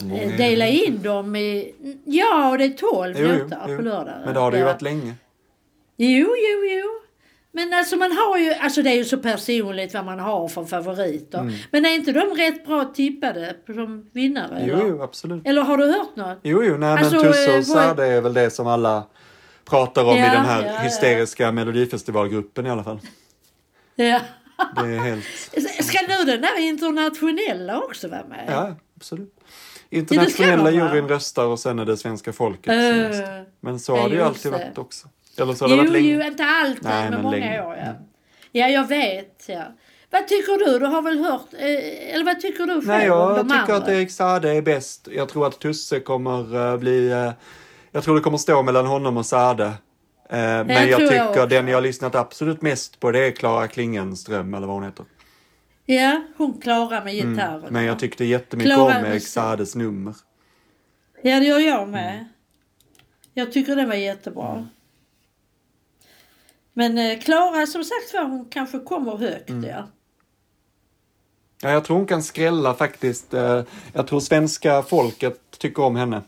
det 0.00 0.36
dela 0.36 0.66
in 0.66 1.02
dem 1.02 1.36
i... 1.36 1.74
Ja, 2.04 2.50
och 2.50 2.58
det 2.58 2.64
är 2.64 2.70
12 2.70 3.14
Jo, 3.18 3.26
jo, 3.28 3.42
låtar 3.44 3.66
jo. 3.68 3.76
på 3.76 3.82
lördag. 3.82 4.14
Men 4.24 4.34
det 4.34 4.40
har 4.40 4.50
det 4.50 4.58
ju 4.58 4.64
varit 4.64 4.82
länge. 4.82 5.14
Jo, 5.96 6.26
jo, 6.36 6.64
jo. 6.70 6.88
Men 7.54 7.72
alltså 7.74 7.96
man 7.96 8.12
har 8.12 8.38
ju, 8.38 8.52
alltså 8.52 8.82
det 8.82 8.90
är 8.90 8.94
ju 8.94 9.04
så 9.04 9.16
personligt 9.18 9.94
vad 9.94 10.04
man 10.04 10.18
har 10.20 10.48
för 10.48 10.64
favoriter. 10.64 11.38
Mm. 11.38 11.54
Men 11.70 11.84
är 11.84 11.94
inte 11.94 12.12
de 12.12 12.20
rätt 12.20 12.66
bra 12.66 12.84
tippade 12.84 13.54
som 13.66 14.10
vinnare? 14.12 14.64
Jo, 14.66 14.74
eller? 14.74 14.86
jo, 14.88 15.02
absolut. 15.02 15.46
eller 15.46 15.62
har 15.62 15.76
du 15.76 15.84
hört 15.86 16.16
något? 16.16 16.38
Jo, 16.42 16.62
jo, 16.64 16.76
nej, 16.76 16.92
Alltså, 16.92 17.14
men 17.14 17.24
Tusse 17.24 17.44
eh, 17.52 17.58
och 17.58 17.64
vad- 17.64 17.66
Sade 17.66 18.06
är 18.06 18.20
väl 18.20 18.34
det 18.34 18.50
som 18.50 18.66
alla 18.66 19.04
pratar 19.64 20.04
om 20.04 20.16
Ja, 20.16 20.26
i 20.26 20.36
den 20.36 20.44
här 20.44 20.62
ja, 20.66 20.72
ja. 20.72 20.78
hysteriska 20.78 21.52
melodifestivalgruppen 21.52 22.66
i 22.66 22.70
alla 22.70 22.84
fall. 22.84 23.00
Ja. 23.94 24.20
Det 24.76 24.80
är 24.80 24.98
helt... 24.98 25.24
Ska 25.84 25.98
nu 26.08 26.24
den 26.24 26.40
där 26.40 26.58
internationella 26.60 27.78
också 27.80 28.08
vara 28.08 28.24
med? 28.28 28.44
Ja, 28.48 28.74
absolut. 28.96 29.34
det 29.90 29.96
Internationella 29.96 30.62
va? 30.62 30.70
juryn 30.70 31.08
röstar 31.08 31.44
och 31.46 31.58
sen 31.60 31.78
är 31.78 31.84
det 31.84 31.96
svenska 31.96 32.32
folket 32.32 32.64
som 32.72 32.74
Eh, 33.00 33.08
röstar. 33.08 33.44
Men 33.60 33.80
så 33.80 33.92
ja, 33.92 34.00
har 34.02 34.08
det 34.08 34.14
ju 34.14 34.22
alltid 34.22 34.52
det. 34.52 34.58
varit 34.58 34.78
också. 34.78 35.08
Eller 35.38 35.54
så 35.54 35.64
har 35.64 35.68
det 35.68 35.74
Jo, 35.74 35.80
varit 35.82 35.92
länge. 35.92 36.08
jo, 36.14 36.22
inte 36.22 36.44
alltid, 36.44 36.84
Nej, 36.84 37.02
men, 37.02 37.12
men 37.12 37.22
många 37.22 37.36
länge. 37.36 37.62
år. 37.62 37.76
Ja. 37.76 37.92
ja, 38.52 38.68
jag 38.68 38.88
vet. 38.88 39.44
Ja. 39.48 39.62
Vad 40.10 40.28
tycker 40.28 40.58
du? 40.66 40.78
Du 40.78 40.86
har 40.86 41.02
väl 41.02 41.18
hört, 41.18 41.46
eh, 41.52 42.14
eller 42.14 42.24
vad 42.24 42.40
tycker 42.40 42.66
du 42.66 42.72
själv 42.74 42.86
Nej, 42.86 43.10
om 43.10 43.18
jag 43.18 43.36
de 43.36 43.42
tycker 43.48 43.60
andra? 43.60 43.76
att 43.76 43.88
Erik 43.88 44.10
Sade 44.10 44.50
är 44.50 44.62
bäst. 44.62 45.08
Jag 45.12 45.28
tror 45.28 45.46
att 45.46 45.58
Tusse 45.58 46.00
kommer 46.00 46.70
eh, 46.72 46.76
bli... 46.78 47.10
eh, 47.10 47.30
jag 47.92 48.04
tror 48.04 48.14
det 48.14 48.20
kommer 48.20 48.38
stå 48.38 48.62
mellan 48.62 48.86
honom 48.86 49.16
och 49.16 49.26
Sade. 49.26 49.64
Eh, 49.66 49.74
men 50.30 50.68
jag 50.68 50.88
jag 50.88 50.98
tycker 51.00 51.36
jag 51.36 51.48
den 51.48 51.68
jag 51.68 51.76
har 51.76 51.82
lyssnat 51.82 52.14
absolut 52.14 52.62
mest 52.62 53.00
på 53.00 53.10
det 53.10 53.26
är 53.26 53.30
Klara 53.30 53.68
Klingenström 53.68 54.54
eller 54.54 54.66
vad 54.66 54.76
hon 54.76 54.84
heter. 54.84 55.04
Ja, 55.86 56.22
hon 56.36 56.60
klarar 56.60 57.04
med 57.04 57.14
gitarren. 57.14 57.58
Mm. 57.60 57.72
Men 57.72 57.84
jag 57.84 57.98
tyckte 57.98 58.24
jättemycket 58.24 58.74
Klara 58.74 58.98
om 58.98 59.04
Erik. 59.06 59.26
Sades 59.26 59.74
nummer. 59.74 60.14
Ja, 61.22 61.40
det 61.40 61.46
gör 61.46 61.58
jag 61.58 61.88
med. 61.88 62.14
Mm. 62.14 62.24
Jag 63.34 63.52
tycker 63.52 63.76
det 63.76 63.86
var 63.86 63.94
jättebra. 63.94 64.68
Men 66.72 66.98
eh, 66.98 67.18
Klara, 67.20 67.66
som 67.66 67.84
sagt 67.84 68.14
var, 68.14 68.24
hon 68.24 68.44
kanske 68.50 68.78
kommer 68.78 69.16
högt, 69.16 69.50
Mm. 69.50 69.70
ja. 69.70 69.88
Ja, 71.62 71.70
jag 71.70 71.84
tror 71.84 71.96
hon 71.96 72.06
kan 72.06 72.22
skrälla 72.22 72.74
faktiskt. 72.74 73.34
Eh, 73.34 73.62
Jag 73.92 74.06
tror 74.06 74.20
svenska 74.20 74.82
folket 74.82 75.40
tycker 75.58 75.82
om 75.82 75.96
henne. 75.96 76.22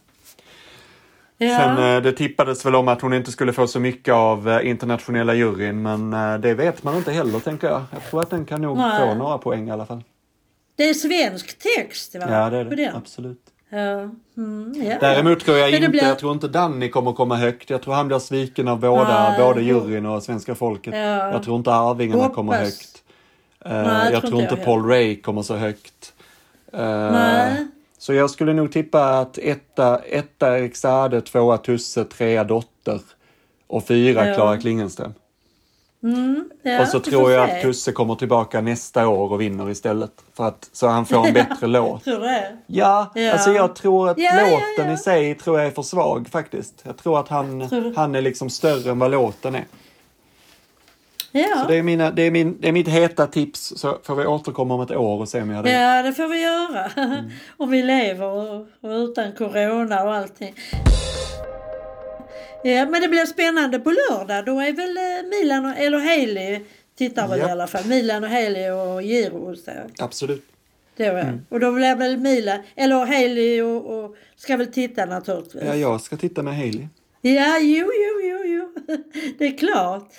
Ja, 1.38 1.56
Sen 1.58 1.96
eh, 1.96 2.02
det 2.02 2.12
tippades 2.12 2.66
väl 2.66 2.74
om 2.74 2.88
att 2.88 3.00
hon 3.00 3.14
inte 3.14 3.32
skulle 3.32 3.52
få 3.52 3.66
så 3.66 3.80
mycket 3.80 4.14
av 4.14 4.48
eh, 4.50 4.68
internationella 4.68 5.34
juryn, 5.34 5.82
men 5.82 6.12
eh, 6.12 6.34
det 6.40 6.54
vet 6.54 6.82
man 6.82 6.96
inte 6.96 7.12
heller 7.12 7.38
tänker 7.40 7.66
jag. 7.66 7.82
Jag 7.92 8.10
tror 8.10 8.22
att 8.22 8.30
den 8.30 8.44
kan 8.44 8.62
nog 8.62 8.76
Nej. 8.76 9.00
få 9.08 9.14
några 9.14 9.38
poäng 9.38 9.68
i 9.68 9.70
alla 9.70 9.86
fall. 9.86 10.02
det 10.76 10.88
är 10.88 10.94
svensk 10.94 11.58
text, 11.58 12.14
va? 12.14 12.26
Ja, 12.30 12.50
det 12.50 12.58
är 12.58 12.64
det. 12.64 12.92
Absolut. 12.96 13.40
Ja. 13.68 13.78
Mm, 14.36 14.72
ja. 14.76 14.96
Däremot 15.00 15.40
tror 15.44 15.56
jag 15.56 15.70
inte, 15.70 15.88
blir- 15.88 16.04
jag 16.04 16.18
tror 16.18 16.32
inte 16.32 16.48
Danny 16.48 16.88
kommer 16.88 17.12
komma 17.12 17.36
högt. 17.36 17.70
Jag 17.70 17.82
tror 17.82 17.94
han 17.94 18.08
blir 18.08 18.18
sviken 18.18 18.68
av 18.68 18.80
båda, 18.80 19.34
både 19.38 19.62
juryn 19.62 20.06
och 20.06 20.22
svenska 20.22 20.54
folket. 20.54 20.94
Ja. 20.94 21.30
Jag 21.32 21.42
tror 21.42 21.56
inte 21.56 21.72
Arvingarna 21.72 22.22
Hoppas. 22.22 22.34
kommer 22.36 22.52
högt. 22.52 23.02
Nej, 23.64 24.12
jag 24.12 24.20
tror 24.20 24.30
tror 24.30 24.42
inte 24.42 24.54
jag 24.54 24.64
Paul 24.64 24.86
Ray 24.88 25.20
kommer 25.22 25.42
så 25.42 25.56
högt. 25.56 26.12
Nej. 26.72 27.66
Så 28.04 28.14
jag 28.14 28.30
skulle 28.30 28.52
nog 28.52 28.72
tippa 28.72 29.04
att 29.20 29.38
etta, 29.38 29.98
etta 29.98 30.68
Saade, 30.74 31.20
tvåa 31.20 31.58
Tusse, 31.58 32.04
trea 32.04 32.44
Dotter 32.44 33.00
och 33.66 33.84
fyra 33.86 34.28
Ja. 34.28 34.34
Klara 34.34 34.56
Klingenström. 34.58 35.14
Mm, 36.02 36.50
ja, 36.62 36.82
och 36.82 36.88
så 36.88 37.00
tror 37.00 37.32
jag 37.32 37.48
se. 37.48 37.56
att 37.56 37.62
Tusse 37.62 37.92
kommer 37.92 38.14
tillbaka 38.14 38.60
nästa 38.60 39.08
år 39.08 39.32
och 39.32 39.40
vinner 39.40 39.70
istället. 39.70 40.10
För 40.36 40.44
att, 40.44 40.68
så 40.72 40.86
han 40.86 41.06
får 41.06 41.26
en 41.26 41.34
bättre 41.34 41.66
låt. 41.66 42.04
Tror 42.04 42.18
du 42.18 42.24
det? 42.24 42.56
Ja, 42.66 43.12
Ja. 43.14 43.32
alltså 43.32 43.52
jag 43.52 43.76
tror 43.76 44.08
att 44.10 44.18
Ja, 44.18 44.32
låten 44.50 44.92
i 44.92 44.96
sig 44.98 45.34
tror 45.34 45.58
jag 45.58 45.66
är 45.66 45.70
för 45.70 45.82
svag 45.82 46.28
faktiskt. 46.28 46.74
Jag 46.82 46.96
tror 46.96 47.20
att 47.20 47.28
han, 47.28 47.68
Tror 47.68 47.92
han 47.96 48.14
är 48.14 48.22
liksom 48.22 48.50
större 48.50 48.90
än 48.90 48.98
vad 48.98 49.10
låten 49.10 49.54
är. 49.54 49.64
Ja. 51.36 51.60
Så 51.62 51.68
det 51.68 51.76
är, 51.76 51.82
mina, 51.82 52.10
det, 52.10 52.22
är 52.22 52.30
min, 52.30 52.60
det 52.60 52.68
är 52.68 52.72
mitt 52.72 52.88
heta 52.88 53.26
tips. 53.26 53.72
Så 53.76 53.98
får 54.02 54.14
vi 54.14 54.26
återkomma 54.26 54.74
om 54.74 54.80
ett 54.80 54.90
år 54.90 55.20
och 55.20 55.28
se 55.28 55.42
om 55.42 55.50
jag 55.50 55.56
hade 55.56 55.70
Ja, 55.70 56.02
det 56.02 56.12
får 56.12 56.28
vi 56.28 56.42
göra. 56.42 56.90
Mm. 56.96 57.24
Om 57.56 57.70
vi 57.70 57.82
lever 57.82 58.26
och, 58.26 58.66
och 58.80 58.90
utan 58.90 59.32
corona 59.32 60.04
och 60.04 60.14
allting. 60.14 60.54
Ja, 62.64 62.86
men 62.86 63.02
det 63.02 63.08
blir 63.08 63.26
spännande 63.26 63.78
på 63.78 63.90
lördag. 63.90 64.44
Då 64.46 64.60
är 64.60 64.72
väl 64.72 64.96
eh, 64.96 65.28
Milan 65.30 65.64
och, 65.66 65.78
eller 65.78 65.98
Haley 65.98 66.60
tittar 66.98 67.28
väl 67.28 67.38
Ja. 67.38 67.48
i 67.48 67.50
alla 67.50 67.66
fall. 67.66 67.84
Milan 67.86 68.24
och 68.24 68.30
Haley 68.30 68.70
och 68.70 69.02
Giro. 69.02 69.56
Så. 69.56 69.70
Absolut. 69.98 70.44
Var. 70.96 71.06
Mm. 71.06 71.40
Och 71.48 71.60
då 71.60 71.72
blir 71.72 71.96
väl 71.96 72.16
Milan, 72.16 72.58
eller 72.76 72.96
Haley 73.06 73.62
och, 73.62 73.98
och 73.98 74.16
ska 74.36 74.56
väl 74.56 74.66
titta 74.72 75.04
naturligtvis. 75.04 75.62
Ja, 75.66 75.74
jag 75.74 76.00
ska 76.00 76.16
titta 76.16 76.42
med 76.42 76.56
Hailey. 76.56 76.86
Ja, 77.20 77.58
jo, 77.60 77.86
jo, 77.92 78.20
jo, 78.22 78.38
jo. 78.44 78.96
Det 79.38 79.46
är 79.46 79.58
klart. 79.58 80.12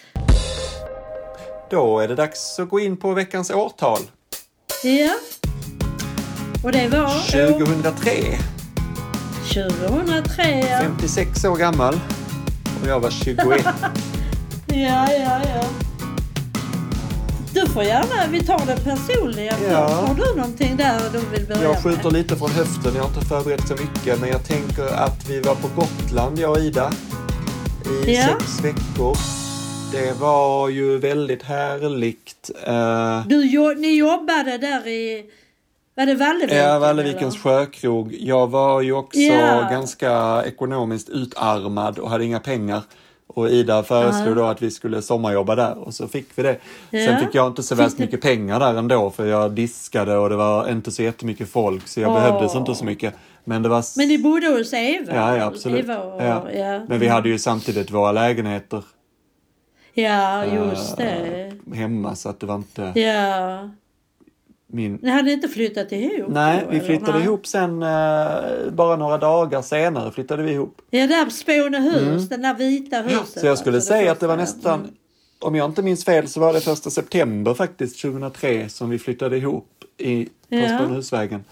Då 1.70 2.00
är 2.00 2.08
det 2.08 2.16
dags 2.16 2.60
att 2.60 2.70
gå 2.70 2.80
in 2.80 2.98
på 2.98 3.14
veckans 3.14 3.52
årtal. 3.52 4.00
Ja. 4.84 5.14
Och 6.64 6.72
det 6.72 6.88
var 6.88 7.04
år 7.04 7.56
2003. 7.56 8.12
2003. 9.54 10.60
Ja, 10.60 10.80
56 10.82 11.46
år 11.46 11.56
gammal. 11.58 12.00
Och 12.82 12.88
jag 12.88 13.00
var 13.00 13.10
21. 13.10 13.40
ja, 14.68 15.08
ja. 15.12 15.42
ja. 15.56 15.64
Du 17.54 17.68
får 17.68 17.84
gärna, 17.84 18.28
vi 18.32 18.44
tar 18.46 18.62
det 18.66 18.78
personliga 18.84 19.52
först. 19.52 19.72
Ja. 19.72 19.88
Har 20.08 20.16
du 20.16 20.36
någonting 20.36 20.78
där 20.78 21.02
du 21.14 21.20
vill 21.38 21.48
börja 21.48 21.64
Jag 21.64 21.84
skjuter 21.84 22.04
med? 22.04 22.14
lite 22.14 22.36
från 22.36 22.52
höften, 22.52 22.96
jag 22.96 23.02
har 23.04 23.10
inte 23.10 23.26
förberett 23.26 23.68
så 23.68 23.74
mycket. 23.74 24.20
Men 24.20 24.30
jag 24.30 24.44
tänker 24.44 24.86
att 24.94 25.30
vi 25.30 25.40
var 25.42 25.56
på 25.56 25.68
Gotland, 25.76 26.40
jag 26.40 26.52
och 26.52 26.60
Ida. 26.60 26.92
I 28.06 28.16
Ja. 28.16 28.28
sex 28.28 28.60
veckor. 28.64 29.18
Det 29.96 30.14
var 30.20 30.70
ju 30.70 30.98
väldigt 30.98 31.44
härligt. 31.44 32.52
Uh, 32.68 33.28
Du, 33.28 33.46
jo, 33.46 33.74
ni 33.78 33.98
jobbade 33.98 34.58
där 34.58 34.88
i, 34.88 35.26
var 35.96 36.06
det 36.06 36.16
Valleviken? 36.16 36.58
Ja, 36.58 36.80
Vallevikens 36.80 37.38
sjökrog. 37.38 38.16
Jag 38.20 38.48
var 38.48 38.82
ju 38.82 38.94
också 38.94 39.20
Ja. 39.20 39.68
ganska 39.72 40.44
ekonomiskt 40.46 41.10
utarmad 41.10 42.00
och 42.00 42.10
hade 42.10 42.26
inga 42.26 42.40
pengar. 42.40 42.82
Och 43.28 43.50
Ida 43.50 43.84
föreslog 43.84 44.32
Ja. 44.32 44.36
då 44.36 44.44
att 44.46 44.62
vi 44.62 44.72
skulle 44.72 45.02
sommarjobba 45.02 45.56
där 45.56 45.78
och 45.78 45.94
så 45.94 46.08
fick 46.08 46.28
vi 46.36 46.44
det. 46.44 46.58
Sen 46.92 47.00
Ja. 47.04 47.18
fick 47.20 47.36
jag 47.36 47.48
inte 47.48 47.64
så 47.64 47.76
värst 47.76 47.98
mycket 47.98 48.22
pengar 48.22 48.60
där 48.60 48.74
ändå 48.76 49.10
för 49.12 49.26
jag 49.26 49.52
diskade 49.52 50.18
och 50.18 50.30
det 50.30 50.36
var 50.36 50.70
inte 50.70 50.92
så 50.92 51.04
jättemycket 51.04 51.50
folk 51.50 51.88
så 51.88 52.00
jag 52.02 52.10
Åh. 52.12 52.16
behövde 52.16 52.58
inte 52.58 52.76
så 52.76 52.86
mycket. 52.86 53.14
Men 53.44 53.64
det 53.64 53.70
var... 53.70 53.84
Men 53.98 54.08
ni 54.08 54.18
bodde 54.18 54.48
hos 54.48 54.74
Eva? 54.74 55.16
Ja, 55.16 55.38
ja 55.38 55.46
absolut. 55.46 55.84
Eva 55.86 55.98
och, 55.98 56.24
ja. 56.24 56.46
ja. 56.56 56.86
Men 56.90 57.00
vi 57.00 57.08
hade 57.08 57.30
ju 57.30 57.40
samtidigt 57.40 57.92
våra 57.92 58.12
lägenheter 58.12 58.84
Ja, 59.98 60.46
just 60.46 60.98
det. 60.98 61.52
eh, 61.68 61.74
hemma 61.78 62.16
så 62.16 62.30
att 62.30 62.40
det 62.40 62.46
var 62.46 62.56
inte 62.56 62.92
Ja. 62.96 63.70
min... 64.68 65.00
Ni 65.02 65.10
hade 65.10 65.32
inte 65.32 65.48
flyttat 65.48 65.92
ihop? 65.92 66.30
Nej, 66.30 66.62
då, 66.66 66.70
vi 66.72 66.78
eller? 66.78 66.86
flyttade 66.88 67.18
Nej. 67.18 67.24
ihop 67.28 67.48
sen 67.48 67.84
eh, 67.84 68.72
bara 68.72 68.96
några 68.96 69.18
dagar 69.18 69.62
senare 69.62 70.12
flyttade 70.12 70.44
vi 70.44 70.52
ihop. 70.52 70.82
Ja, 70.90 71.08
där 71.08 71.30
Spånehus, 71.30 72.30
den 72.30 72.42
där 72.42 72.54
vita 72.56 72.98
huset. 73.02 73.14
Mm. 73.16 73.26
Så 73.26 73.46
jag 73.46 73.58
skulle 73.58 73.78
alltså, 73.78 73.88
säga 73.94 74.12
att 74.12 74.20
det 74.20 74.28
var 74.28 74.38
nästan, 74.38 74.80
Mm. 74.80 74.92
om 75.40 75.56
jag 75.56 75.70
inte 75.70 75.82
minns 75.82 76.06
fel 76.06 76.28
så 76.28 76.40
var 76.40 76.54
det 76.54 76.62
första 76.62 76.90
september 76.90 77.54
faktiskt 77.54 78.02
2003 78.02 78.70
som 78.70 78.90
vi 78.90 79.00
flyttade 79.00 79.38
ihop 79.38 79.70
i, 79.98 80.26
på 80.26 80.56
Ja. 80.56 80.78
Spånehusvägen. 80.80 81.44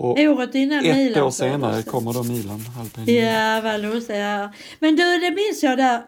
Och 0.00 0.18
Året 0.18 0.54
innan 0.54 0.84
ett 0.84 0.96
Milan 0.96 1.24
år 1.24 1.30
senare 1.30 1.82
kommer 1.82 2.12
då 2.12 2.22
Milan. 2.22 2.60
Ja, 3.06 3.60
vad 3.64 3.80
lustigt. 3.80 4.16
Ja. 4.16 4.52
Men 4.78 4.96
du, 4.96 5.18
det 5.20 5.30
minns 5.30 5.62
jag 5.62 5.78
där. 5.78 6.02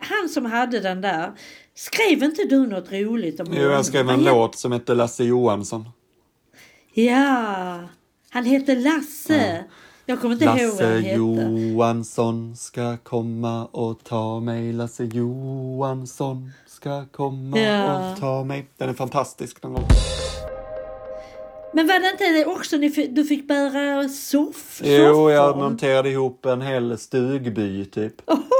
Han 0.00 0.28
som 0.28 0.44
hade 0.44 0.80
den 0.80 1.00
där. 1.00 1.32
Skrev 1.74 2.22
inte 2.22 2.44
du 2.44 2.66
något 2.66 2.92
roligt 2.92 3.40
om 3.40 3.46
Jo, 3.50 3.62
jag 3.62 3.86
skrev 3.86 4.00
en 4.00 4.08
Han 4.08 4.24
låt 4.24 4.54
som 4.54 4.72
hette 4.72 4.94
Lasse 4.94 5.24
Johansson. 5.24 5.88
Ja, 6.94 7.80
han 8.30 8.44
hette 8.44 8.74
Lasse. 8.74 9.64
Jag 10.06 10.20
kommer 10.20 10.32
inte 10.34 10.44
ihåg 10.44 10.54
vad 10.58 10.66
Lasse 10.68 10.84
han 10.86 11.02
hette. 11.02 11.16
Johansson 11.16 12.56
ska 12.56 12.96
komma 12.96 13.66
och 13.66 14.04
ta 14.04 14.40
mig. 14.40 14.72
Lasse 14.72 15.04
Johansson 15.04 16.50
ska 16.66 17.06
komma 17.06 17.58
Ja. 17.58 18.12
och 18.12 18.18
ta 18.20 18.44
mig. 18.44 18.66
Den 18.76 18.88
är 18.88 18.94
fantastisk 18.94 19.62
den 19.62 19.72
låten. 19.72 19.96
Men 21.72 21.86
var 21.86 22.00
det 22.00 22.10
inte 22.10 22.24
det 22.24 22.46
också 22.46 22.76
ni 22.76 22.90
fick, 22.90 23.10
du 23.10 23.24
fick 23.24 23.48
bära 23.48 24.08
soff? 24.08 24.80
Jo, 24.84 25.30
jag 25.30 25.48
soffor? 25.48 25.62
monterade 25.62 26.10
ihop 26.10 26.46
en 26.46 26.60
hel 26.62 26.98
stugby 26.98 27.84
typ. 27.84 28.14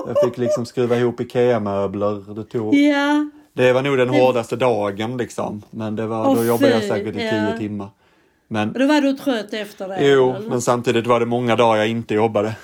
Jag 0.07 0.17
fick 0.25 0.39
liksom 0.39 0.67
skruva 0.67 0.97
ihop 0.97 1.21
IKEA-möbler. 1.21 2.35
Det, 2.35 2.45
tog... 2.45 2.75
Ja, 2.75 3.31
det 3.53 3.73
var 3.73 3.83
nog 3.83 3.99
den 3.99 4.09
hårdaste 4.09 4.57
dagen 4.57 5.17
liksom. 5.17 5.63
Men 5.71 5.97
det 5.97 6.07
var, 6.07 6.37
då 6.37 6.45
jobbade 6.45 6.73
jag 6.73 6.83
säkert 6.83 7.17
i 7.17 7.25
ja. 7.25 7.31
tio 7.31 7.59
timmar. 7.59 7.89
Men, 8.49 8.73
då 8.73 8.87
var 8.87 9.01
du 9.01 9.13
trött 9.13 9.53
efter 9.53 9.89
det? 9.89 10.09
jo, 10.09 10.35
eller? 10.35 10.49
men 10.49 10.63
samtidigt 10.63 11.07
var 11.07 11.21
det 11.21 11.27
många 11.27 11.57
dagar 11.57 11.77
jag 11.77 11.89
inte 11.89 12.15
jobbade. 12.15 12.55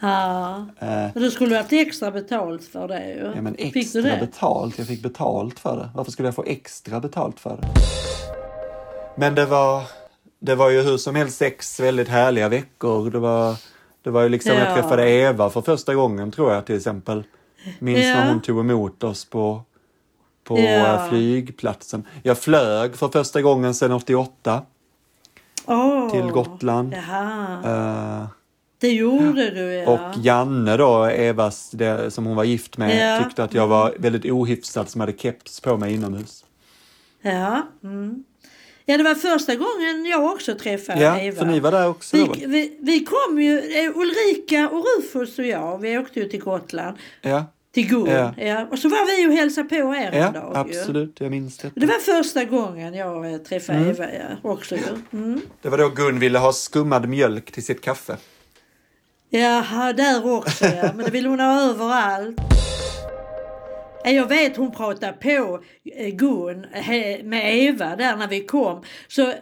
Ja. 0.00 0.66
Eh, 0.78 1.14
Och 1.14 1.20
du 1.20 1.30
skulle 1.30 1.56
haft 1.56 1.72
extra 1.72 2.10
betalt 2.10 2.64
för 2.64 2.88
det 2.88 3.08
ju. 3.08 3.32
ja, 3.34 3.42
men 3.42 3.52
du 3.52 3.78
extra 3.78 4.16
betalt. 4.16 4.78
Jag 4.78 4.86
fick 4.86 5.02
betalt 5.02 5.58
för 5.58 5.76
det. 5.76 5.88
Varför 5.94 6.12
skulle 6.12 6.28
jag 6.28 6.34
få 6.34 6.44
extra 6.44 7.00
betalt 7.00 7.40
för 7.40 7.56
det? 7.56 7.68
Men 9.18 9.34
det 9.34 9.46
var, 9.46 9.82
det 10.40 10.54
var 10.54 10.70
ju 10.70 10.82
hur 10.82 10.96
som 10.96 11.14
helst 11.14 11.38
sex 11.38 11.80
väldigt 11.80 12.08
härliga 12.08 12.48
veckor. 12.48 13.10
Det 13.10 13.18
var, 13.18 13.56
det 14.02 14.10
var 14.10 14.22
ju 14.22 14.28
liksom, 14.28 14.52
jag 14.52 14.68
Ja. 14.70 14.74
träffade 14.74 15.10
Eva 15.10 15.50
för 15.50 15.60
första 15.60 15.94
gången 15.94 16.30
tror 16.30 16.52
jag 16.52 16.66
till 16.66 16.76
exempel. 16.76 17.24
Minns 17.78 18.04
Ja. 18.04 18.14
när 18.14 18.28
hon 18.32 18.40
tog 18.42 18.60
emot 18.60 19.04
oss 19.04 19.24
på, 19.24 19.62
på 20.44 20.58
Ja. 20.58 20.64
eh, 21.04 21.08
flygplatsen. 21.08 22.04
Jag 22.22 22.38
flög 22.38 22.96
för 22.96 23.08
första 23.08 23.42
gången 23.42 23.74
sedan 23.74 23.92
88 23.92 24.62
Åh. 25.66 26.10
till 26.10 26.30
Gotland. 26.30 26.94
Eh, 27.64 28.26
Det 28.80 28.88
gjorde 28.92 29.50
du 29.50 29.72
ja. 29.74 29.90
Och 29.90 30.18
Janne 30.18 30.76
då, 30.76 31.04
Evas, 31.04 31.70
det, 31.70 32.10
som 32.10 32.26
hon 32.26 32.36
var 32.36 32.44
gift 32.44 32.78
med, 32.78 33.18
Ja. 33.18 33.24
tyckte 33.24 33.44
att 33.44 33.54
jag 33.54 33.66
var 33.66 33.94
väldigt 33.98 34.24
ohyfsad 34.32 34.88
som 34.88 35.00
hade 35.00 35.12
keps 35.12 35.60
på 35.60 35.76
mig 35.76 35.94
inomhus. 35.94 36.44
Ja. 37.22 37.62
Mm. 37.82 38.24
Ja, 38.90 38.96
det 38.96 39.02
var 39.04 39.14
första 39.14 39.54
gången 39.54 40.04
jag 40.06 40.24
också 40.32 40.54
träffade 40.54 41.00
Ja, 41.00 41.18
Eva. 41.20 41.38
för 41.38 41.46
ni 41.46 41.60
var 41.60 41.72
där 41.72 41.88
också 41.88 42.16
vi, 42.16 42.46
vi, 42.46 42.76
vi 42.80 43.04
kom 43.04 43.40
ju, 43.42 43.58
eh, 43.58 43.96
Ulrika 43.96 44.68
och 44.68 44.84
Rufus 44.98 45.38
och 45.38 45.44
jag, 45.46 45.78
vi 45.78 45.98
åkte 45.98 46.20
ju 46.20 46.28
till 46.28 46.40
Gotland. 46.40 46.96
Ja, 47.22 47.44
Till 47.74 47.88
Gun. 47.88 48.06
Ja. 48.06 48.34
Ja. 48.36 48.66
Och 48.70 48.78
så 48.78 48.88
var 48.88 49.06
vi 49.06 49.20
ju 49.22 49.28
och 49.28 49.34
hälsade 49.34 49.68
på 49.68 49.74
er 49.74 50.10
en 50.12 50.22
ja 50.22 50.30
dag 50.30 50.68
ju. 50.72 50.78
absolut, 50.78 51.20
jag 51.20 51.30
minns 51.30 51.56
det. 51.58 51.70
Det 51.74 51.86
var 51.86 51.94
första 51.94 52.44
gången 52.44 52.94
jag 52.94 53.32
eh, 53.32 53.38
träffade 53.38 53.78
Mm. 53.78 53.90
Eva 53.90 54.04
ja, 54.04 54.50
också 54.50 54.74
ju. 54.76 54.82
Mm. 55.12 55.40
Det 55.62 55.68
var 55.68 55.78
då 55.78 55.88
Gun 55.88 56.18
ville 56.18 56.38
ha 56.38 56.52
skummad 56.52 57.08
mjölk 57.08 57.50
till 57.52 57.64
sitt 57.64 57.80
kaffe. 57.80 58.16
Jaha, 59.30 59.92
där 59.92 60.32
också 60.32 60.64
ja. 60.64 60.90
Men 60.94 61.04
det 61.04 61.10
vill 61.10 61.26
hon 61.26 61.40
ha 61.40 61.60
överallt. 61.70 62.38
Ja, 64.04 64.10
Jag 64.10 64.26
vet 64.26 64.56
hon 64.56 64.70
pratade 64.72 65.12
på 65.12 65.60
eh, 65.96 66.08
Gun 66.14 66.60
med 67.28 67.56
Eva 67.64 67.96
där 67.96 68.16
när 68.16 68.28
vi 68.28 68.40
kom. 68.40 68.82
Så 69.08 69.32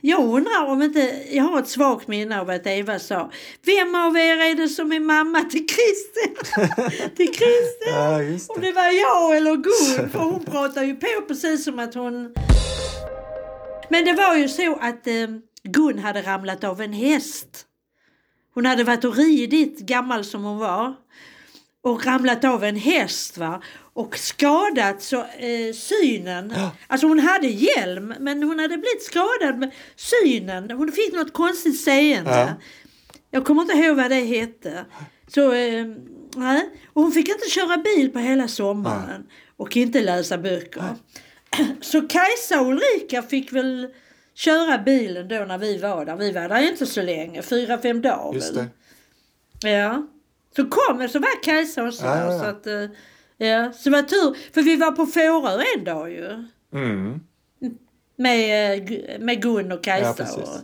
jag 0.00 0.24
undrar 0.24 0.66
om 0.66 0.82
inte, 0.82 1.12
jag 1.30 1.44
har 1.44 1.58
ett 1.58 1.68
svagt 1.68 2.08
minne 2.08 2.40
av 2.40 2.50
att 2.50 2.66
Eva 2.66 2.98
sa 2.98 3.30
Vem 3.66 3.94
av 3.94 4.16
er 4.16 4.36
är 4.50 4.54
det 4.54 4.68
som 4.68 4.92
är 4.92 5.00
mamma 5.00 5.40
till 5.40 5.66
Christer? 5.68 7.08
till 7.16 7.26
Christer? 7.34 7.90
Ja, 7.90 8.16
Om 8.54 8.60
det. 8.60 8.66
det 8.66 8.72
var 8.72 8.90
jag 8.90 9.36
eller 9.36 9.56
Gun, 9.56 10.10
för 10.12 10.18
hon 10.18 10.44
pratar 10.44 10.82
ju 10.82 10.94
på 10.96 11.06
precis 11.28 11.64
som 11.64 11.78
att 11.78 11.94
hon... 11.94 12.34
Men 13.88 14.04
det 14.04 14.12
var 14.12 14.36
ju 14.36 14.48
så 14.48 14.74
att 14.80 15.06
eh, 15.06 15.14
Gun 15.62 15.98
hade 15.98 16.22
ramlat 16.22 16.64
av 16.64 16.80
en 16.80 16.92
häst. 16.92 17.66
Hon 18.54 18.66
hade 18.66 18.84
varit 18.84 19.04
och 19.04 19.16
ridit, 19.16 19.78
gammal 19.78 20.24
som 20.24 20.44
hon 20.44 20.58
var. 20.58 20.94
Och 21.82 22.06
ramlat 22.06 22.44
av 22.44 22.64
en 22.64 22.76
häst 22.76 23.38
va. 23.38 23.62
Och 23.92 24.16
skadat 24.18 25.02
så, 25.02 25.16
eh, 25.20 25.72
synen. 25.74 26.54
Alltså 26.86 27.06
hon 27.06 27.18
hade 27.18 27.46
hjälm 27.46 28.14
men 28.20 28.42
hon 28.42 28.58
hade 28.58 28.78
blivit 28.78 29.02
skadad 29.02 29.58
med 29.58 29.70
synen. 29.96 30.70
Hon 30.70 30.92
fick 30.92 31.14
något 31.14 31.32
konstigt 31.32 31.80
seende. 31.80 32.30
Ja. 32.30 32.48
Jag 33.30 33.44
kommer 33.44 33.62
inte 33.62 33.74
ihåg 33.74 33.96
vad 33.96 34.10
det 34.10 34.20
hette. 34.24 34.84
Så, 35.28 35.52
eh, 35.52 35.86
nej. 36.36 36.70
Och 36.92 37.02
hon 37.02 37.12
fick 37.12 37.28
inte 37.28 37.50
köra 37.50 37.76
bil 37.76 38.10
på 38.12 38.18
hela 38.18 38.48
sommaren. 38.48 39.26
Och 39.56 39.76
inte 39.76 40.00
läsa 40.00 40.38
böcker. 40.38 40.82
Så 41.80 42.08
Kajsa 42.08 42.60
och 42.60 42.66
Ulrika 42.68 43.22
fick 43.22 43.52
väl 43.52 43.88
köra 44.34 44.78
bilen 44.78 45.28
då 45.28 45.34
när 45.34 45.58
vi 45.58 45.78
var 45.78 46.04
där. 46.04 46.16
Vi 46.16 46.32
var 46.32 46.48
där 46.48 46.68
inte 46.70 46.86
så 46.86 47.02
länge, 47.02 47.42
fyra, 47.42 47.78
fem 47.78 48.02
dagar 48.02 48.34
Just 48.34 48.56
väl. 48.56 48.64
det. 49.60 49.70
Ja. 49.70 50.06
Så 50.56 50.66
kom 50.66 51.08
så 51.08 51.18
var 51.18 51.42
Kajsa 51.42 51.82
och 51.84 51.94
så. 51.94 52.04
Ja, 52.06 52.16
ja, 52.18 52.32
ja. 52.32 52.38
Så, 52.38 52.44
att, 52.44 52.66
eh, 52.66 52.86
ja. 53.48 53.72
så 53.72 53.90
det 53.90 53.96
var 53.96 54.02
tur. 54.02 54.36
För 54.54 54.62
vi 54.62 54.76
var 54.76 54.90
på 54.92 55.06
Fårö 55.06 55.62
en 55.76 55.84
dag 55.84 56.10
ju. 56.10 56.44
Mm. 56.72 57.20
Med, 58.16 58.78
eh, 58.78 59.20
med 59.20 59.42
Gun 59.42 59.72
och 59.72 59.78
Ja, 59.78 59.82
Kajsa. 59.82 60.14
precis. 60.14 60.36
och, 60.38 60.60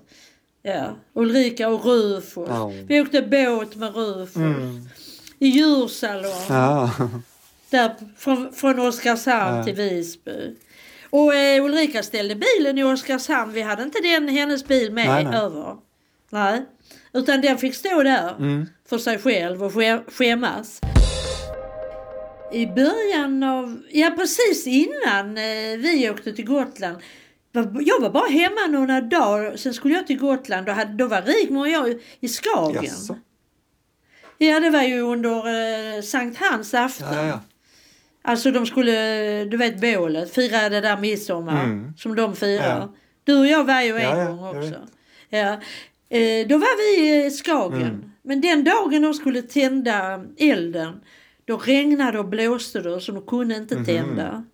ja. 0.63 0.97
Ulrika 1.15 1.69
och 1.69 1.85
Rufus. 1.85 2.49
Ja. 2.49 2.73
Vi 2.87 3.01
åkte 3.01 3.23
båt 3.23 3.77
med 3.77 3.95
Rufus. 3.97 4.37
Mm. 4.37 4.89
I 5.39 5.47
djursalong. 5.49 6.47
Ja. 6.49 6.91
Där 7.71 7.95
från, 8.17 8.53
från 8.53 8.79
Oskarshamn 8.79 9.57
Ja. 9.57 9.65
till 9.65 9.75
Visby. 9.75 10.57
Och 11.11 11.35
eh, 11.35 11.65
Ulrika 11.65 12.03
ställde 12.03 12.35
bilen 12.35 12.79
i 12.79 12.85
Oskarshamn. 12.85 13.53
Vi 13.53 13.63
hade 13.63 13.83
inte 13.83 14.01
den, 14.03 14.29
hennes 14.29 14.65
bil 14.67 14.93
med 14.93 15.07
Nej, 15.09 15.25
nej. 15.25 15.37
över. 15.37 15.77
Nej. 16.31 16.63
Utan 17.17 17.41
den 17.41 17.59
fick 17.59 17.75
stå 17.75 18.03
där 18.03 18.31
Mm. 18.39 18.67
för 18.89 18.99
sig 18.99 19.19
själv 19.19 19.63
och 19.65 19.73
skä- 19.73 20.11
skämmas. 20.11 20.81
I 22.53 22.67
början 22.67 23.43
av, 23.43 23.83
ja 23.93 24.11
precis 24.19 24.67
innan 24.67 25.37
eh, 25.39 25.79
vi 25.79 26.11
åkte 26.11 26.33
till 26.33 26.47
Gotland. 26.47 26.97
Jag 27.81 28.01
var 28.01 28.11
bara 28.11 28.29
hemma 28.29 28.67
några 28.69 29.01
dagar, 29.01 29.57
sen 29.57 29.75
skulle 29.75 29.95
jag 29.95 30.07
till 30.07 30.19
Gotland. 30.19 30.67
Då, 30.67 30.73
hade, 30.73 30.93
då 30.93 31.07
var 31.07 31.23
Rigmor 31.23 31.61
och 31.61 31.69
jag 31.69 31.95
i 32.21 32.29
Skagen. 32.29 32.85
Jaså? 32.85 33.17
Ja 34.39 34.61
det 34.61 34.71
var 34.71 34.83
ju 34.83 35.01
under 35.01 35.37
eh, 35.97 36.03
Sankt 36.03 36.41
Hans 36.41 36.75
afton. 36.75 37.09
Ja, 37.13 37.23
ja, 37.23 37.27
ja. 37.29 37.41
Alltså 38.23 38.51
de 38.51 38.67
skulle, 38.67 39.45
du 39.45 39.57
vet 39.57 39.81
bålet, 39.81 40.35
fira 40.35 40.69
det 40.69 40.81
där 40.81 40.97
midsommar 40.97 41.65
Mm. 41.65 41.93
som 41.97 42.15
de 42.17 42.37
firar. 42.37 42.89
Du 43.25 43.39
och 43.39 43.47
jag 43.47 43.65
var 43.65 43.81
ju 43.83 43.97
en 43.99 44.27
gång 44.37 44.57
också. 44.57 44.81
Ja. 45.29 45.61
Eh, 46.09 46.47
då 46.49 46.59
var 46.59 46.77
vi 46.97 47.27
i 47.27 47.31
Skagen. 47.31 47.83
Mm. 47.83 48.11
Men 48.23 48.41
den 48.41 48.65
dagen 48.65 49.03
de 49.03 49.15
skulle 49.15 49.43
tända 49.43 50.25
elden, 50.39 51.01
då 51.45 51.57
regnade 51.57 52.19
och 52.19 52.29
blåste 52.29 52.81
det 52.81 53.01
så 53.01 53.13
de 53.13 53.23
kunde 53.27 53.57
inte 53.57 53.75
Mhm. 53.77 53.85
tända. 53.85 54.45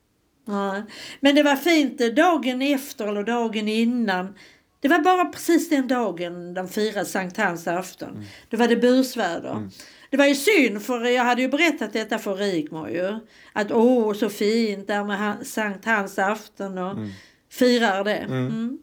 Nej. 0.44 0.82
Men 1.20 1.34
det 1.34 1.42
var 1.42 1.56
fint 1.56 2.00
eh, 2.00 2.06
dagen 2.08 2.62
efter 2.62 3.06
eller 3.06 3.22
dagen 3.22 3.68
innan. 3.68 4.34
Det 4.80 4.88
var 4.88 4.98
bara 4.98 5.24
precis 5.24 5.68
den 5.68 5.88
dagen 5.88 6.54
de 6.54 6.68
firade 6.68 7.04
Sankt 7.06 7.36
Hans 7.36 7.66
afton. 7.68 8.10
Mm. 8.10 8.22
Då 8.48 8.56
var 8.56 8.68
det 8.68 8.76
busväder. 8.76 9.70
Det 10.10 10.16
var 10.16 10.26
ju 10.26 10.34
synd 10.34 10.82
för 10.82 11.04
jag 11.04 11.24
hade 11.24 11.42
ju 11.42 11.48
berättat 11.48 11.92
detta 11.92 12.18
för 12.18 12.34
Rigmor 12.34 12.88
ju. 12.90 13.18
Att 13.52 13.72
åh 13.72 14.12
så 14.14 14.28
fint 14.28 14.86
där 14.86 15.04
med 15.04 15.46
Sankt 15.46 15.84
Hans 15.84 16.18
afton 16.18 16.78
och 16.78 16.96
firar 17.50 18.04
det. 18.04 18.16
Mm. 18.16 18.78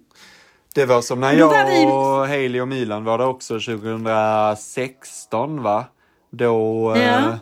Det 0.76 0.86
var 0.86 1.02
som 1.02 1.20
när 1.20 1.34
jag 1.34 1.66
vi- 1.70 1.86
och 1.86 2.28
Hailey 2.28 2.62
och 2.62 2.68
Milan 2.68 3.04
var 3.04 3.18
där 3.18 3.28
också 3.28 3.60
2016 3.60 5.64
va? 5.64 5.86
Då, 6.30 6.94
Ja. 6.98 7.02
eh, 7.02 7.36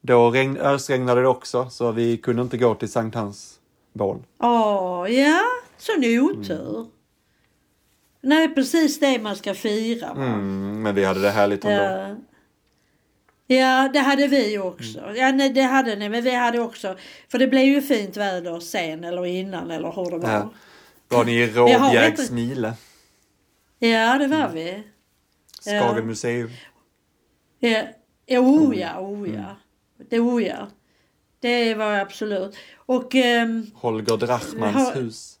då 0.00 0.30
regn, 0.30 0.56
ösregnade 0.56 1.20
det 1.20 1.28
också 1.28 1.70
så 1.70 1.92
vi 1.92 2.16
kunde 2.16 2.42
inte 2.42 2.56
gå 2.56 2.74
till 2.74 2.92
Sankt 2.92 3.16
Hans 3.16 3.54
bål. 3.92 4.22
Åh, 4.42 5.06
ja, 5.12 5.40
sån 5.78 6.04
otur. 6.20 6.86
Nej, 8.20 8.54
precis 8.54 9.00
det 9.00 9.18
man 9.22 9.36
ska 9.36 9.54
fira. 9.54 10.14
va? 10.14 10.22
Mm, 10.24 10.82
men 10.82 10.94
vi 10.94 11.04
hade 11.04 11.20
det 11.22 11.30
härligt 11.30 11.64
ändå. 11.64 12.16
Ja. 13.46 13.56
ja, 13.56 13.90
det 13.92 13.98
hade 13.98 14.26
vi 14.26 14.58
också. 14.58 15.00
Ja, 15.16 15.32
nej, 15.32 15.50
det 15.50 15.62
hade 15.62 15.96
ni, 15.96 16.08
men 16.08 16.24
vi 16.24 16.34
hade 16.34 16.60
också. 16.60 16.96
För 17.28 17.38
det 17.38 17.46
blev 17.48 17.64
ju 17.64 17.82
fint 17.82 18.16
väder 18.16 18.60
sen 18.60 19.04
eller 19.04 19.26
innan 19.26 19.70
eller 19.70 19.92
hur 19.92 20.10
det 20.10 20.18
var. 20.18 20.30
Ja. 20.30 20.50
Var 21.08 21.24
ni 21.24 21.32
i 21.32 21.46
Råbjergsmile? 21.46 22.74
Ja, 23.78 24.18
det 24.18 24.26
var 24.26 24.48
vi. 24.48 24.82
Skagen 25.60 26.06
museum? 26.06 26.50
Ja, 27.58 27.82
ja, 28.26 28.40
oh 28.40 28.78
ja, 28.78 29.00
oh 29.00 29.34
ja. 29.34 29.56
Det, 30.10 30.20
oh 30.20 30.42
ja. 30.42 30.68
Det 31.40 31.74
var 31.74 31.92
absolut. 31.92 32.56
Och 32.76 33.14
ehm, 33.14 33.66
Holger 33.74 34.16
Drachmans 34.16 34.96
hus? 34.96 35.38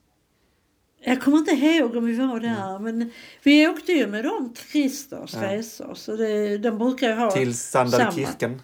jag 1.00 1.22
kommer 1.22 1.38
inte 1.38 1.50
ihåg 1.50 1.96
om 1.96 2.06
vi 2.06 2.14
var 2.16 2.40
där, 2.40 2.78
men 2.78 3.10
vi 3.42 3.68
åkte 3.68 3.92
ju 3.92 4.06
med 4.06 4.24
dem 4.24 4.54
Christers 4.72 5.34
resor. 5.34 5.94
Så 5.94 6.16
det, 6.16 6.58
de 6.58 6.78
brukar 6.78 7.08
ju 7.08 7.14
ha 7.14 7.30
Till. 7.30 7.56
Sandalkirken? 7.56 8.62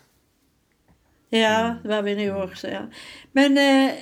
Ja, 1.31 1.75
det 1.83 1.89
var 1.89 2.03
vi 2.03 2.27
nog 2.27 2.43
också. 2.45 2.69
Ja. 2.69 2.81
Men 3.33 3.59
eh, 3.59 3.93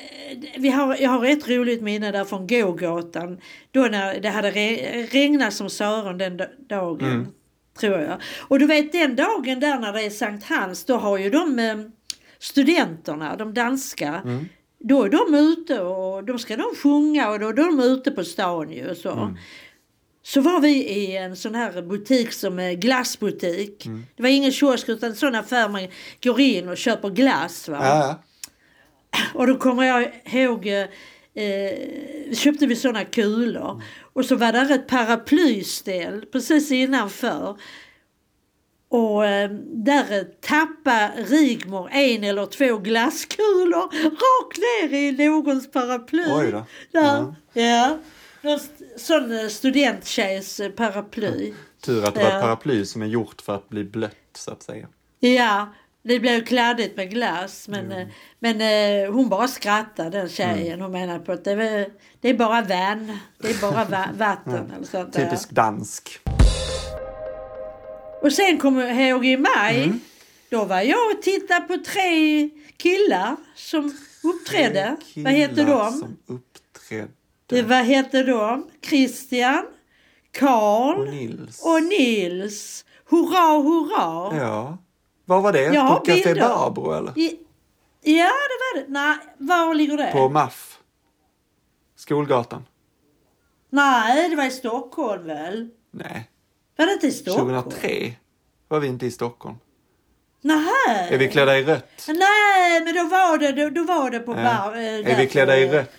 vi 0.59 0.69
har, 0.69 0.97
jag 1.01 1.11
har 1.11 1.25
ett 1.27 1.49
roligt 1.49 1.83
minne 1.83 2.13
där 2.13 2.25
från 2.25 2.47
gågatan. 2.47 3.41
Då 3.71 3.81
när 3.81 4.21
det 4.21 4.29
hade 4.29 4.51
re, 4.51 4.77
regnat 5.11 5.53
som 5.55 5.71
Sören 5.71 6.19
den 6.19 6.37
da- 6.37 6.47
dagen. 6.69 7.11
Mm. 7.13 7.27
Tror 7.81 7.99
jag. 8.01 8.17
Och 8.49 8.59
du 8.59 8.67
vet 8.67 8.93
den 8.93 9.17
dagen 9.17 9.61
där 9.61 9.79
när 9.79 9.93
det 9.93 10.03
är 10.03 10.11
Sankt 10.11 10.47
Hans, 10.49 10.85
då 10.85 10.97
har 10.97 11.19
ju 11.19 11.31
de 11.31 11.59
eh, 11.59 11.77
studenterna, 12.39 13.37
de 13.37 13.55
danska, 13.55 14.21
Mm. 14.25 14.45
då 14.79 15.03
är 15.05 15.09
de 15.09 15.35
ute 15.35 15.81
och 15.81 16.25
då 16.25 16.39
ska 16.39 16.57
de 16.57 16.75
sjunga 16.83 17.31
och 17.31 17.39
då, 17.39 17.49
är 17.49 17.53
de 17.53 17.81
ute 17.81 18.11
på 18.11 18.25
stan 18.25 18.71
ju. 18.73 18.95
Så. 18.95 19.11
Mm. 19.13 19.37
Så 20.23 20.41
var 20.41 20.61
vi 20.61 20.89
i 20.89 21.17
en 21.17 21.37
sån 21.37 21.55
här 21.55 21.83
butik 21.83 22.33
som 22.33 22.59
är 22.59 22.73
glassbutik. 22.73 23.87
Mm. 23.87 24.07
Det 24.17 24.23
var 24.23 24.31
ingen 24.31 24.53
kiosk 24.53 24.89
utan 24.89 25.11
en 25.11 25.17
sån 25.17 25.35
affär 25.35 25.69
man 25.69 25.89
går 26.23 26.41
in 26.41 26.69
och 26.69 26.77
köper 26.77 27.11
glass. 27.11 27.69
Va? 27.69 27.79
Ja. 27.87 28.23
Och 29.35 29.47
då 29.47 29.55
kommer 29.59 29.85
jag 29.85 30.23
ihåg, 30.25 30.67
eh, 30.67 32.35
köpte 32.35 32.67
vi 32.67 32.77
såna 32.77 33.05
kulor. 33.05 33.83
Och 34.13 34.25
så 34.25 34.37
var 34.37 34.53
där 34.53 34.71
ett 34.71 34.87
paraplyställ 34.87 36.25
precis 36.33 36.71
innanför. 36.71 37.57
Och 38.89 39.27
eh, 39.27 39.51
där 39.85 40.25
tappade 40.41 41.13
Rigmor 41.17 41.89
en 41.93 42.25
eller 42.25 42.47
två 42.47 42.79
glasskulor 42.79 43.83
rakt 44.05 44.59
ner 44.59 44.99
i 44.99 45.13
någons 45.13 45.71
paraply. 45.71 46.25
Oj 46.29 46.53
då. 46.53 46.67
Där, 46.93 47.35
ja. 47.53 47.99
Någon 48.43 48.59
sån 48.97 49.39
eh, 49.39 49.49
studenttjejs 49.49 50.61
eh, 50.61 50.71
paraply. 50.71 51.53
Tur 51.85 52.05
att 52.05 52.15
det 52.15 52.23
var 52.23 52.31
Ja. 52.31 52.37
ett 52.37 52.43
paraply 52.43 52.85
som 52.85 53.03
är 53.03 53.07
gjort 53.07 53.41
för 53.43 53.55
att 53.55 53.69
bli 53.69 53.85
blött 53.85 54.17
så 54.37 54.51
att 54.51 54.63
säga. 54.63 54.89
Ja, 55.21 55.73
det 56.03 56.21
blev 56.21 56.45
kladdigt 56.47 56.97
med 56.97 57.11
glass. 57.11 57.69
Men, 57.69 57.93
eh, 57.93 58.07
men 58.39 58.61
hon 59.15 59.29
bara 59.29 59.49
skrattade 59.49 60.11
den 60.19 60.29
tjejen. 60.29 60.81
Hon 60.81 60.93
menade 60.93 61.19
på 61.19 61.33
att 61.33 61.45
det, 61.45 61.55
var, 61.57 61.87
det 62.21 62.29
är 62.29 62.35
bara 62.35 62.63
vän. 62.63 63.19
Det 63.39 63.51
är 63.51 63.61
bara 63.61 63.85
va- 63.85 64.09
vatten. 64.17 64.73
eller 64.77 64.87
sånt 64.87 65.13
där. 65.13 65.25
Typisk 65.25 65.51
dansk. 65.51 66.19
Och 68.23 68.33
sen 68.33 68.59
kommer 68.59 68.87
jag 68.87 69.09
ihåg 69.09 69.27
i 69.27 69.37
maj. 69.37 69.83
Mm. 69.85 70.01
Då 70.51 70.65
var 70.65 70.81
jag 70.81 71.11
och 71.17 71.23
tittade 71.23 71.61
på 71.61 71.77
tre 71.87 72.51
killar 72.77 73.37
som 73.55 73.97
uppträdde. 74.25 74.97
Killar 75.15 75.31
Vad 75.31 75.39
hette 75.41 75.65
de? 75.65 75.91
Som 75.93 76.17
uppträdde. 76.27 77.09
Det, 77.53 77.63
vad 77.63 77.79
hette 77.85 78.23
de? 78.23 78.71
Christian, 78.87 79.67
Karl 80.33 81.01
Och 81.01 81.09
Nils. 81.09 81.63
och 81.65 81.83
Nils. 81.83 82.85
Hurra, 83.11 83.63
hurra! 83.63 84.37
Ja. 84.45 84.79
Var 85.25 85.41
var 85.41 85.53
det? 85.53 85.63
Jag 85.63 85.99
på 85.99 86.05
Café. 86.05 86.35
Barbro 86.35 86.93
eller? 86.93 87.19
I, 87.19 87.39
ja, 88.03 88.25
det 88.31 88.81
var 88.81 88.81
det. 88.81 88.85
Nej, 88.89 89.17
var 89.39 89.75
ligger 89.75 89.97
det? 89.97 90.11
På 90.13 90.29
MAF? 90.29 90.79
Skolgatan? 91.97 92.65
Nej, 93.71 94.29
det 94.31 94.37
var 94.37 94.45
i 94.45 94.51
Stockholm 94.51 95.27
väl? 95.27 95.69
Nej. 95.91 96.31
Var 96.77 96.87
det 96.87 96.93
inte 96.93 97.07
i 97.07 97.13
Stockholm? 97.13 97.49
2003 97.63 98.13
var 98.69 98.81
vi 98.81 98.89
inte 98.89 99.07
i 99.07 99.11
Stockholm. 99.11 99.57
Nej. 100.41 101.09
Är 101.11 101.19
vi 101.19 101.29
klädda 101.29 101.59
i 101.59 101.65
rött? 101.65 102.05
Nej, 102.09 102.81
men 102.85 102.95
då 102.95 103.05
var 103.05 103.39
det, 103.39 103.53
då, 103.53 103.71
då 103.71 103.85
var 103.85 104.11
det 104.11 104.19
på 104.21 104.33
Ja. 104.33 104.37
bar... 104.37 104.77
eh, 104.77 104.83
Är 105.13 105.17
vi 105.17 105.27
klädda 105.27 105.59
i 105.59 105.69
rött? 105.69 105.91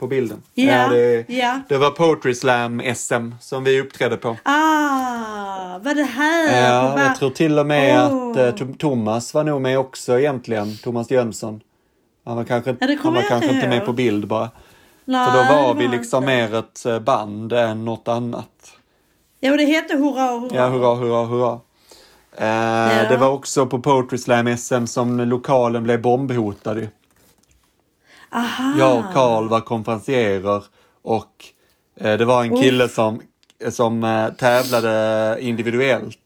På 0.00 0.06
bilden? 0.06 0.42
Ja, 0.54 0.88
det, 0.88 1.24
ja. 1.28 1.60
det 1.68 1.78
var 1.78 1.90
Poetry 1.90 2.34
Slam 2.34 2.82
SM 2.94 3.30
som 3.40 3.64
vi 3.64 3.80
uppträdde 3.80 4.16
på. 4.16 4.28
Ah, 4.42 5.78
var 5.78 5.94
det 5.94 6.02
här? 6.02 6.62
Ja, 6.72 6.92
bar- 6.96 7.02
jag 7.04 7.16
tror 7.16 7.30
till 7.30 7.58
och 7.58 7.66
med 7.66 8.00
Åh. 8.12 8.30
att 8.30 8.36
eh, 8.36 8.50
Tom- 8.54 8.74
Thomas 8.74 9.34
var 9.34 9.44
nog 9.44 9.60
med 9.60 9.78
också 9.78 10.18
egentligen. 10.18 10.76
Thomas 10.76 11.10
Jönsson. 11.10 11.60
Han 12.24 12.36
var 12.36 12.44
kanske, 12.44 12.76
Ja, 12.80 12.96
han 13.02 13.14
var 13.14 13.22
kanske 13.22 13.50
inte 13.54 13.68
med 13.68 13.86
på 13.86 13.92
bild 13.92 14.26
bara. 14.28 14.50
Nej, 15.04 15.26
För 15.30 15.38
då 15.38 15.44
var 15.62 15.74
det 15.74 15.80
vi 15.80 15.88
liksom 15.88 16.22
inte. 16.24 16.34
mer 16.34 16.58
ett 16.58 16.86
eh, 16.86 16.98
band 16.98 17.52
än 17.52 17.84
något 17.84 18.08
annat. 18.08 18.72
Ja, 19.40 19.50
och 19.50 19.58
det 19.58 19.64
hette 19.64 19.96
Hurra, 19.96 20.26
hurra. 20.38 20.50
Ja, 20.54 20.68
hurra, 20.68 20.94
hurra, 20.94 21.24
hurra. 21.24 21.52
Eh, 22.36 23.08
Det 23.10 23.16
var 23.16 23.28
också 23.30 23.66
på 23.66 23.78
Poetry 23.78 24.18
Slam 24.18 24.56
SM 24.56 24.86
som 24.86 25.20
lokalen 25.20 25.82
blev 25.82 26.02
bombhotad. 26.02 26.86
Aha. 28.32 28.74
Jag 28.78 28.98
och 28.98 29.12
Karl 29.12 29.48
var 29.48 29.60
konferencierer 29.60 30.64
och 31.02 31.44
eh, 31.96 32.18
det 32.18 32.24
var 32.24 32.42
en 32.42 32.56
kille 32.62 32.88
som, 32.88 33.20
som 33.70 34.04
eh, 34.04 34.28
tävlade 34.28 35.36
individuellt 35.40 36.18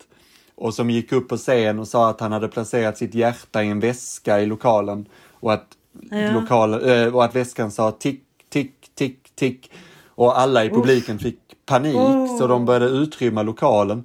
och 0.55 0.75
som 0.75 0.91
gick 0.91 1.13
upp 1.13 1.29
på 1.29 1.37
scen 1.37 1.79
och 1.79 1.89
sa 1.89 2.11
att 2.11 2.21
han 2.21 2.33
hade 2.33 2.49
placerat 2.49 2.99
sitt 2.99 3.15
hjärta 3.15 3.63
i 3.63 3.69
en 3.69 3.81
väska 3.81 4.41
i 4.41 4.47
lokalen 4.47 5.07
och 5.41 5.53
att, 5.53 5.67
Ja. 6.11 6.33
lokal, 6.33 6.89
eh, 6.91 7.15
och 7.15 7.25
att 7.25 7.37
väskan 7.37 7.71
sa 7.71 7.91
tick, 7.91 8.23
tick, 8.51 8.73
tick, 8.95 9.19
tick 9.35 9.71
och 10.09 10.39
alla 10.39 10.65
i 10.65 10.71
publiken 10.71 11.19
fick 11.19 11.39
panik 11.67 11.97
Oh. 11.97 12.39
så 12.39 12.47
de 12.47 12.65
började 12.65 12.87
utrymma 12.87 13.43
lokalen. 13.43 14.05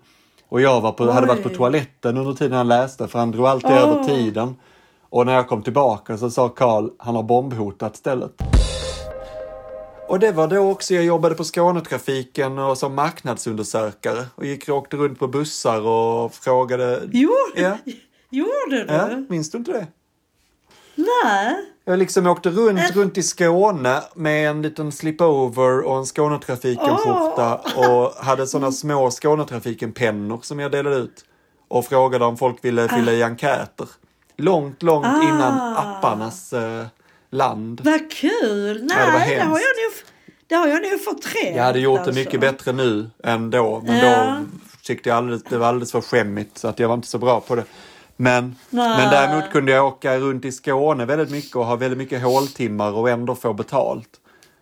Och 0.50 0.62
jag 0.62 0.82
var 0.82 0.92
på, 0.92 1.12
hade 1.12 1.28
varit 1.28 1.44
på 1.44 1.50
toaletten 1.50 2.18
under 2.18 2.34
tiden 2.34 2.58
han 2.58 2.68
läste 2.68 3.08
för 3.08 3.20
han 3.20 3.32
drog 3.32 3.46
alltid 3.48 3.72
Oh. 3.72 3.78
över 3.78 4.04
tiden. 4.04 4.56
Och 5.10 5.26
när 5.26 5.34
jag 5.34 5.48
kom 5.48 5.62
tillbaka 5.64 6.18
så 6.18 6.30
sa 6.30 6.50
Karl, 6.50 6.90
han 6.98 7.16
har 7.16 7.24
bombhotat 7.24 7.96
stället. 7.96 8.32
Och 10.08 10.20
det 10.20 10.32
var 10.32 10.48
då 10.48 10.72
också 10.72 10.94
jag 10.94 11.04
jobbade 11.04 11.36
på 11.36 11.44
Skånetrafiken 11.44 12.60
och 12.60 12.78
som 12.78 12.96
marknadsundersökare 12.96 14.26
och 14.36 14.46
gick 14.46 14.70
och 14.70 14.78
åkte 14.78 14.98
runt 14.98 15.20
på 15.20 15.28
bussar 15.28 15.82
och 15.88 16.34
frågade. 16.34 17.02
Jo, 17.12 17.32
Ja. 17.56 17.78
gjorde 18.30 18.84
du? 18.84 18.86
Ja, 18.94 19.08
minns 19.30 19.52
du 19.52 19.58
inte 19.58 19.72
det? 19.72 19.88
Nej. 20.96 21.56
Jag 21.86 22.00
liksom 22.00 22.28
åkte 22.28 22.50
runt, 22.50 22.80
Äh. 22.80 22.96
runt 22.96 23.18
i 23.18 23.24
Skåne 23.24 24.02
med 24.16 24.50
en 24.50 24.62
liten 24.62 24.92
slipover 24.92 25.82
och 25.82 25.98
en 25.98 26.06
Skånetrafiken-skjorta 26.06 27.56
och 27.76 28.26
hade 28.26 28.48
sådana 28.48 28.72
små 28.72 29.12
Skånetrafiken-pennor 29.12 30.40
som 30.42 30.60
jag 30.60 30.72
delade 30.72 30.96
ut. 30.96 31.26
Och 31.68 31.86
frågade 31.86 32.26
om 32.26 32.38
folk 32.38 32.66
ville 32.66 32.88
fylla 32.88 33.12
i 33.12 33.24
enkäter. 33.24 33.88
Långt, 34.40 34.84
långt 34.84 35.06
Ah. 35.06 35.24
innan 35.24 35.78
apparnas 35.78 36.54
eh, 36.54 36.86
land. 37.32 37.82
Vad 37.84 38.12
kul! 38.12 38.84
Nej, 38.84 38.98
Ja, 39.00 39.06
det 39.06 39.36
det, 39.36 39.42
har 39.42 39.60
jag 39.60 39.76
nog, 39.78 39.92
det 40.48 40.56
har 40.56 40.68
jag 40.68 40.82
nog 40.92 41.02
förträngt. 41.02 41.56
Jag 41.56 41.64
hade 41.64 41.80
gjort 41.80 41.96
det 41.98 42.04
alltså. 42.04 42.20
mycket 42.20 42.40
bättre 42.42 42.72
nu 42.72 43.10
än 43.24 43.50
då. 43.50 43.82
Men 43.86 43.98
Ja. 43.98 44.26
då 44.40 44.46
tyckte 44.84 45.10
jag 45.10 45.18
alldeles, 45.18 45.44
det 45.44 45.58
var 45.58 45.68
alldeles 45.68 45.92
för 45.92 46.02
skämmigt 46.02 46.58
så 46.58 46.68
att 46.68 46.80
jag 46.80 46.88
var 46.88 46.96
inte 46.96 47.08
så 47.08 47.18
bra 47.18 47.40
på 47.40 47.56
det. 47.56 47.64
Men, 48.16 48.56
Nej. 48.70 48.98
men 48.98 49.10
däremot 49.12 49.52
kunde 49.52 49.72
jag 49.72 49.86
åka 49.88 50.18
runt 50.18 50.46
i 50.46 50.52
Skåne 50.52 51.06
väldigt 51.06 51.32
mycket 51.32 51.56
och 51.56 51.66
ha 51.66 51.76
väldigt 51.76 51.98
mycket 51.98 52.24
håltimmar 52.24 52.92
och 52.92 53.10
ändå 53.10 53.36
få 53.36 53.54
betalt. 53.54 54.10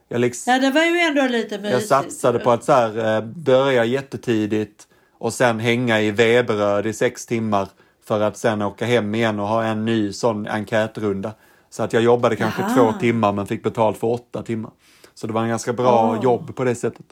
Jag, 0.09 0.21
liksom, 0.21 0.53
Ja, 0.53 0.59
det 0.59 0.69
var 0.71 0.83
ju 0.83 0.99
ändå 0.99 1.21
lite 1.21 1.55
jag 1.55 1.61
mysigt. 1.63 1.87
satsade 1.87 2.39
på 2.39 2.51
att 2.51 2.63
så 2.63 2.71
här, 2.71 3.15
eh, 3.17 3.21
börja 3.25 3.85
jättetidigt 3.85 4.87
och 5.17 5.33
sen 5.33 5.59
hänga 5.59 6.01
i 6.01 6.11
Veberöd 6.11 6.85
i 6.87 6.93
sex 6.93 7.25
timmar 7.25 7.67
för 8.07 8.21
att 8.21 8.37
sen 8.37 8.61
åka 8.61 8.85
hem 8.85 9.15
igen 9.15 9.39
och 9.39 9.47
ha 9.47 9.63
en 9.63 9.85
ny 9.85 10.13
sån 10.13 10.47
enkätrunda. 10.47 11.31
Så 11.69 11.83
att 11.83 11.93
jag 11.93 12.03
jobbade 12.03 12.35
kanske 12.35 12.61
Jaha. 12.61 12.75
två 12.75 12.93
timmar 12.99 13.33
men 13.33 13.47
fick 13.47 13.63
betalt 13.63 13.97
för 13.97 14.07
åtta 14.07 14.43
timmar. 14.43 14.71
Så 15.13 15.27
det 15.27 15.33
var 15.33 15.41
en 15.43 15.49
ganska 15.49 15.73
bra 15.73 16.11
Åh. 16.17 16.23
jobb 16.23 16.55
på 16.55 16.63
det 16.63 16.75
sättet. 16.75 17.05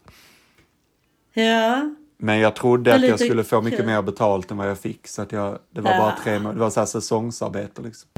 Ja. 1.33 1.91
Men 2.17 2.39
jag 2.39 2.55
trodde 2.55 2.95
att 2.95 3.01
jag 3.07 3.19
skulle 3.19 3.43
få 3.43 3.61
mycket 3.61 3.79
kul. 3.79 3.85
mer 3.87 4.01
betalt 4.01 4.51
än 4.51 4.57
vad 4.57 4.69
jag 4.69 4.79
fick. 4.79 5.07
Så 5.07 5.21
att 5.21 5.31
jag, 5.31 5.59
det 5.71 5.81
var 5.81 5.91
Ja. 5.91 5.97
bara 5.97 6.15
tre 6.23 6.33
Det 6.39 6.59
var 6.59 6.69
så 6.69 6.79
här 6.79 6.87
säsongsarbete 6.87 7.81
liksom. 7.81 8.09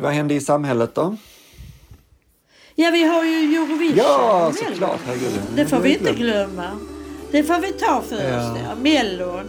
Vad 0.00 0.12
hände 0.12 0.34
i 0.34 0.40
samhället 0.40 0.94
då? 0.94 1.16
ja, 2.74 2.90
vi 2.90 3.04
har 3.04 3.24
ju 3.24 3.54
Eurovision. 3.56 3.96
Ja, 3.96 4.52
såklart. 4.54 5.00
Herregud. 5.06 5.40
Det 5.56 5.66
får 5.66 5.80
vi 5.80 5.92
inte 5.98 6.12
glömma. 6.14 6.70
Det 7.30 7.42
får 7.42 7.58
vi 7.60 7.72
ta 7.72 8.02
först. 8.08 8.22
Ja. 8.22 8.56
Ja. 8.64 8.74
Mellon. 8.82 9.44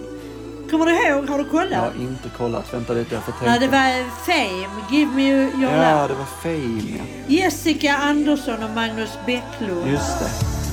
Kommer 0.72 0.86
du 0.86 0.92
ihåg? 0.92 1.30
Har 1.30 1.38
du 1.38 1.44
Jag 1.44 1.52
kollat? 1.52 1.80
har 1.94 2.02
inte 2.02 2.30
kollat. 2.38 2.74
Vänta 2.74 2.94
lite, 2.94 3.16
jag 3.16 3.24
får 3.24 3.32
tänka. 3.32 3.46
Nej, 3.46 3.60
det 3.60 3.68
var 3.68 4.10
Fame. 4.26 4.82
Give 4.92 5.12
me 5.16 5.24
your 5.30 5.52
Ja, 5.62 5.70
love. 6.02 6.08
det 6.08 6.14
var 6.14 6.26
Fame 6.42 6.82
ja. 6.98 7.04
Jessica 7.28 7.98
Andersson 7.98 8.64
och 8.64 8.70
Magnus 8.70 9.18
Bäcklund. 9.26 9.88
Just 9.92 10.20
det. 10.20 10.26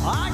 Uh-huh. 0.04 0.28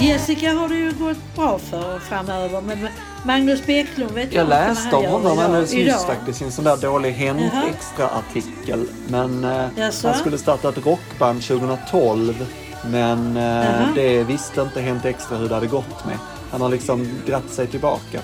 Jessica 0.00 0.52
har 0.52 0.68
det 0.68 0.74
ju 0.74 0.92
gått 0.92 1.34
bra 1.36 1.58
för 1.58 1.98
framöver. 1.98 2.60
Men 2.60 2.88
Magnus 3.24 3.66
Bäcklund 3.66 4.10
vet 4.10 4.32
Jag 4.32 4.44
vad 4.44 4.48
läste 4.48 4.96
om 4.96 5.04
honom 5.04 5.38
alldeles 5.38 5.72
nyss 5.74 6.04
faktiskt 6.04 6.42
i 6.42 6.44
en 6.44 6.52
sån 6.52 6.64
där 6.64 6.76
dålig 6.76 7.12
Hänt 7.12 7.52
Jaha. 7.52 7.64
extra-artikel. 7.68 8.88
Men 9.08 9.44
eh, 9.44 9.66
han 10.02 10.14
skulle 10.14 10.38
starta 10.38 10.68
ett 10.68 10.86
rockband 10.86 11.42
2012. 11.42 12.46
Men 12.86 13.36
eh, 13.36 13.42
Jaha. 13.42 13.88
det 13.94 14.24
visste 14.24 14.60
inte 14.60 14.80
Hänt 14.80 15.04
Extra 15.04 15.36
hur 15.36 15.48
det 15.48 15.54
hade 15.54 15.66
gått 15.66 16.04
med. 16.06 16.16
Han 16.50 16.60
har 16.60 16.68
liksom 16.68 17.08
dratt 17.26 17.50
sig 17.50 17.66
tillbaka. 17.66 18.20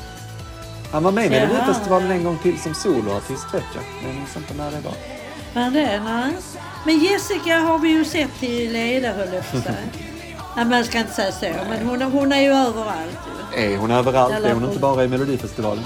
Han 0.92 1.02
var 1.02 1.12
med 1.12 1.26
i. 1.26 1.30
Melodifestivalen 1.30 2.10
en 2.10 2.24
gång 2.24 2.38
till 2.42 2.58
som 2.58 2.74
soloartist 2.74 3.54
vet 3.54 3.64
jag. 3.74 3.84
Men 4.00 4.10
jag 4.10 4.14
minns 4.18 4.36
inte 4.36 4.54
när 4.54 4.70
det 4.70 4.80
var. 4.80 4.94
Men 5.54 5.72
det, 5.72 6.00
nej. 6.04 6.32
Men 6.86 6.98
Jessica 6.98 7.58
har 7.58 7.78
vi 7.78 7.88
ju 7.88 8.04
sett 8.04 8.42
i 8.42 8.68
leda 8.68 9.12
höll 9.12 9.28
jag 9.34 9.50
på. 9.50 9.58
Nej, 10.56 10.64
men 10.64 10.76
jag 10.78 10.86
ska 10.86 10.98
inte 10.98 11.12
säga 11.12 11.32
så. 11.32 11.46
Men 11.68 11.86
hon, 11.86 12.02
hon 12.02 12.32
är 12.32 12.40
ju 12.40 12.48
överallt 12.48 13.18
ju. 13.56 13.62
Är 13.64 13.76
hon 13.76 13.90
överallt? 13.90 14.34
Är 14.44 14.54
hon 14.54 14.64
inte 14.64 14.78
bara 14.78 15.04
i 15.04 15.08
Melodifestivalen? 15.08 15.84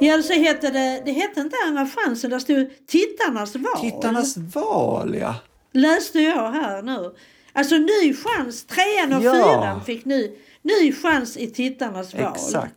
Ja, 0.00 0.22
så 0.22 0.32
hette 0.32 0.70
det, 0.70 1.02
det 1.04 1.12
hette 1.12 1.40
inte 1.40 1.56
Andra 1.66 1.86
chansen, 1.96 2.30
där 2.30 2.38
stod 2.38 2.70
Tittarnas 2.86 3.56
val. 3.56 3.80
Tittarnas 3.80 4.36
val 4.36 5.16
ja. 5.20 5.34
Läste 5.72 6.20
jag 6.20 6.52
här 6.52 6.82
nu. 6.82 7.14
Alltså 7.52 7.74
ny 7.74 8.14
chans, 8.14 8.66
trean 8.66 9.12
och 9.12 9.22
Ja. 9.24 9.32
fyran 9.32 9.84
fick 9.84 10.04
ny, 10.04 10.30
ny 10.62 10.92
chans 10.92 11.36
i 11.36 11.46
Tittarnas 11.46 12.14
val. 12.14 12.32
Exakt. 12.34 12.74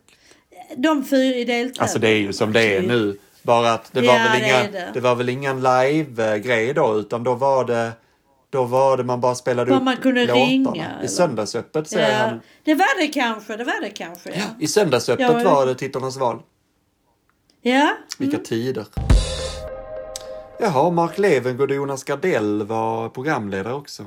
De 0.76 1.04
fyra 1.04 1.34
deltävling. 1.36 1.72
Alltså 1.78 1.98
det 1.98 2.08
är 2.08 2.16
ju 2.18 2.32
som 2.32 2.52
det 2.52 2.76
är 2.76 2.82
nu. 2.82 3.18
Bara 3.42 3.72
att 3.72 3.92
det 3.92 4.00
var, 4.00 4.06
Ja, 4.06 4.12
väl, 4.32 4.40
det 4.40 4.46
inga, 4.46 4.62
det. 4.62 4.90
det 4.94 5.00
var 5.00 5.14
väl 5.14 5.28
ingen 5.28 5.56
live-grej 5.62 6.74
då 6.74 6.98
utan 6.98 7.24
då 7.24 7.34
var 7.34 7.64
det 7.64 7.90
Då 8.50 8.64
var 8.64 8.96
det 8.96 9.04
man 9.04 9.20
bara 9.20 9.34
spelade 9.34 9.70
Var 9.78 9.92
upp 9.92 10.02
kunde 10.02 10.20
låtarna. 10.26 10.44
ringa, 10.46 11.02
I? 11.02 11.08
Söndagsöppet 11.08 11.88
säger 11.88 12.18
Ja, 12.22 12.26
han. 12.28 12.40
det 12.64 12.74
var 12.74 13.00
det 13.00 13.06
kanske, 13.08 13.56
det 13.56 13.64
var 13.64 13.80
det 13.82 13.90
kanske. 13.90 14.30
Ja. 14.30 14.44
I 14.58 14.66
Söndagsöppet 14.66 15.26
Ja, 15.26 15.42
ja. 15.42 15.54
var 15.54 15.66
det 15.66 15.74
Tittarnas 15.74 16.16
val. 16.16 16.42
ja. 17.62 17.90
Vilka 18.18 18.38
tider. 18.38 18.86
Jaha, 20.60 20.90
Mark 20.90 21.18
Levengood 21.18 21.70
och 21.70 21.76
Jonas 21.76 22.04
Gardell 22.04 22.62
var 22.66 23.08
programledare 23.08 23.74
också. 23.74 24.02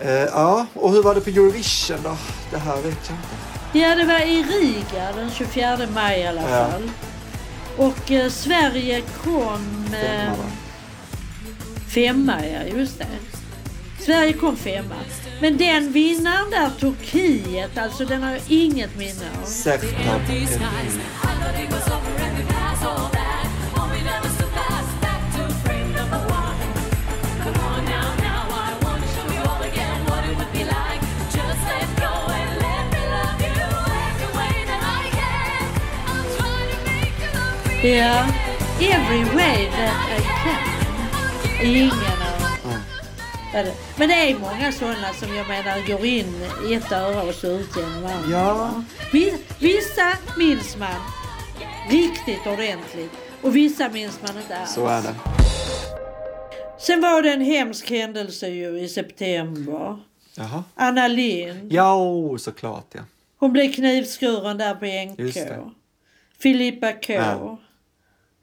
Eh, 0.00 0.10
ja, 0.12 0.66
och 0.74 0.90
hur 0.90 1.02
var 1.02 1.14
det 1.14 1.20
på 1.20 1.30
Eurovision 1.30 1.96
då? 2.04 2.16
Det 2.50 2.58
här 2.58 2.76
vet 2.76 2.84
jag 2.84 3.18
inte. 3.18 3.78
Ja, 3.78 3.94
det 3.94 4.04
var 4.04 4.20
i 4.20 4.42
Riga 4.42 5.12
den 5.16 5.30
24 5.30 5.78
maj 5.94 6.20
i 6.20 6.26
alla 6.26 6.40
Ja. 6.42 6.66
fall. 6.66 6.90
Och 7.76 8.10
eh, 8.12 8.28
Sverige 8.28 9.02
kom 9.24 9.86
eh? 9.94 10.32
Femma, 11.94 12.46
ja 12.46 12.76
just 12.76 12.98
det. 12.98 13.06
Sverige 13.98 14.32
kom 14.32 14.56
femma. 14.56 14.94
Men 15.40 15.56
den 15.58 15.92
vinnaren 15.92 16.50
där, 16.50 16.70
Turkiet, 16.80 17.78
alltså 17.78 18.04
den 18.04 18.22
har 18.22 18.30
jag 18.30 18.40
inget 18.48 18.96
minne 18.96 19.24
av. 19.42 19.48
Ja, 37.84 38.26
Every 38.80 39.24
way 39.34 39.70
that 39.70 40.18
I 40.18 40.22
can. 40.22 40.71
Ingen 41.62 41.90
det- 43.52 43.74
Men 43.96 44.08
det 44.08 44.14
är 44.14 44.38
många 44.38 44.72
sådana 44.72 45.12
som 45.12 45.34
jag 45.36 45.48
menar 45.48 45.86
går 45.86 46.04
in 46.06 46.34
i 46.68 46.74
ett 46.74 46.92
öra 46.92 47.22
och 47.22 47.34
så 47.34 47.46
ut 47.46 47.76
genom 47.76 48.06
andra. 48.06 48.30
Ja. 48.30 48.84
Vi- 49.12 49.34
Vissa 49.58 50.12
minns 50.38 50.76
man 50.76 51.00
riktigt 51.90 52.46
ordentligt 52.46 53.10
och 53.42 53.56
vissa 53.56 53.88
minns 53.88 54.20
man 54.26 54.36
inte 54.42 54.56
alls. 54.58 54.74
Så 54.74 54.86
är 54.86 55.02
det. 55.02 55.14
Sen 56.78 57.00
var 57.00 57.22
det 57.22 57.32
en 57.32 57.40
hemsk 57.40 57.90
händelse 57.90 58.48
ju 58.48 58.80
i 58.80 58.88
september. 58.88 59.98
Jaha. 60.34 60.64
Anna 60.74 61.08
Lind. 61.08 61.72
Ja, 61.72 61.96
såklart 62.38 62.86
ja. 62.92 63.00
Hon 63.38 63.52
blev 63.52 63.72
knivskuren 63.72 64.58
där 64.58 64.74
på 64.74 64.84
NK. 64.86 65.72
Filippa 66.42 66.92
K. 66.92 67.12
Ja. 67.12 67.58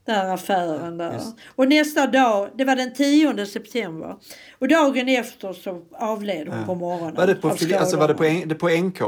Där 0.10 0.34
affären 0.34 0.98
där. 0.98 1.13
Just. 1.13 1.36
Och 1.56 1.67
nästa 1.67 2.08
dag, 2.08 2.50
det 2.56 2.63
var 2.65 2.76
den 2.76 2.93
10 2.93 3.45
september. 3.45 4.15
Och 4.60 4.67
dagen 4.67 5.10
efter 5.10 5.54
så 5.54 5.82
avled 5.93 6.48
hon 6.48 6.65
på 6.65 6.76
morgonen. 6.76 7.15
Var 7.15 7.28
det 7.28 7.36
på, 7.36 7.50
alltså, 7.50 7.98
var 7.98 8.08
det 8.08 8.13
på, 8.13 8.24
en, 8.26 8.48
det 8.48 8.56
på 8.56 8.69
NK? 8.69 9.02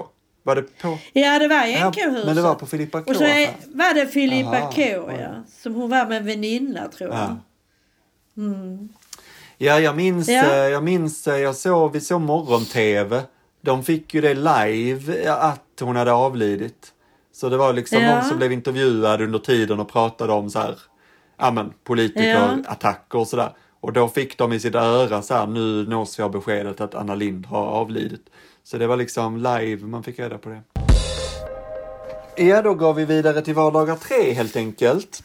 Var 0.44 0.56
det 0.56 0.62
på... 0.82 0.98
Ja, 1.14 1.40
det 1.40 1.48
var 1.48 1.66
Ja, 1.66 1.90
NK-huset. 1.90 2.26
men 2.26 2.36
det 2.36 2.42
var 2.42 2.56
på 2.56 2.66
Filippa 2.66 3.02
K 3.02 3.10
Och 3.12 3.16
så 3.16 3.24
är, 3.24 3.50
var 3.68 3.94
det 3.94 4.08
Filippa 4.08 4.58
Aha, 4.58 4.72
K, 4.76 4.82
oj. 4.82 5.16
ja. 5.20 5.30
Som 5.64 5.76
hon 5.76 5.90
var 5.90 6.06
med 6.06 6.18
en 6.18 6.26
väninna, 6.26 6.88
tror 6.88 7.10
jag. 7.10 7.20
Ja. 7.20 7.38
Ja, 9.58 9.80
jag 9.80 9.96
minns, 9.96 10.30
Ja. 10.30 10.44
eh, 10.52 10.56
jag 10.58 10.84
minns, 10.84 11.28
eh, 11.28 11.38
jag 11.38 11.56
såg, 11.56 11.92
vi 11.94 12.02
såg 12.02 12.22
morgon-tv. 12.22 13.22
De 13.62 13.84
fick 13.84 14.14
ju 14.14 14.22
det 14.22 14.34
live 14.34 15.30
att 15.32 15.80
hon 15.82 15.96
hade 15.96 16.14
avlidit. 16.14 16.88
Så 17.34 17.50
det 17.50 17.58
var 17.58 17.74
liksom 17.74 18.02
Ja. 18.02 18.16
någon 18.16 18.24
som 18.26 18.38
blev 18.38 18.52
intervjuad 18.52 19.22
under 19.22 19.40
tiden 19.40 19.80
och 19.80 19.92
pratade 19.92 20.34
om 20.34 20.50
så 20.50 20.60
här, 20.60 20.76
ja 21.42 21.52
men 21.52 21.74
politikerattacker 21.84 23.20
och 23.20 23.28
sådär. 23.28 23.50
Och 23.80 23.94
då 23.94 24.08
fick 24.08 24.38
de 24.38 24.54
i 24.54 24.60
sitt 24.60 24.76
öra 24.76 25.22
så 25.22 25.34
här, 25.34 25.48
nu 25.48 25.88
nås 25.88 26.20
vi 26.20 26.24
av 26.24 26.32
beskedet 26.32 26.82
att 26.82 26.96
Anna 26.96 27.16
Lind 27.16 27.46
har 27.46 27.66
avlidit. 27.66 28.30
Så 28.64 28.78
det 28.78 28.88
var 28.88 28.98
liksom 28.98 29.38
live, 29.38 29.88
man 29.88 30.04
fick 30.04 30.20
reda 30.20 30.38
på 30.38 30.50
det. 30.50 30.62
Ja, 32.44 32.62
då 32.62 32.74
går 32.74 32.94
vi 32.94 33.06
vidare 33.06 33.42
till 33.42 33.54
vardagar 33.54 33.96
tre 33.96 34.34
helt 34.34 34.56
enkelt. 34.56 35.24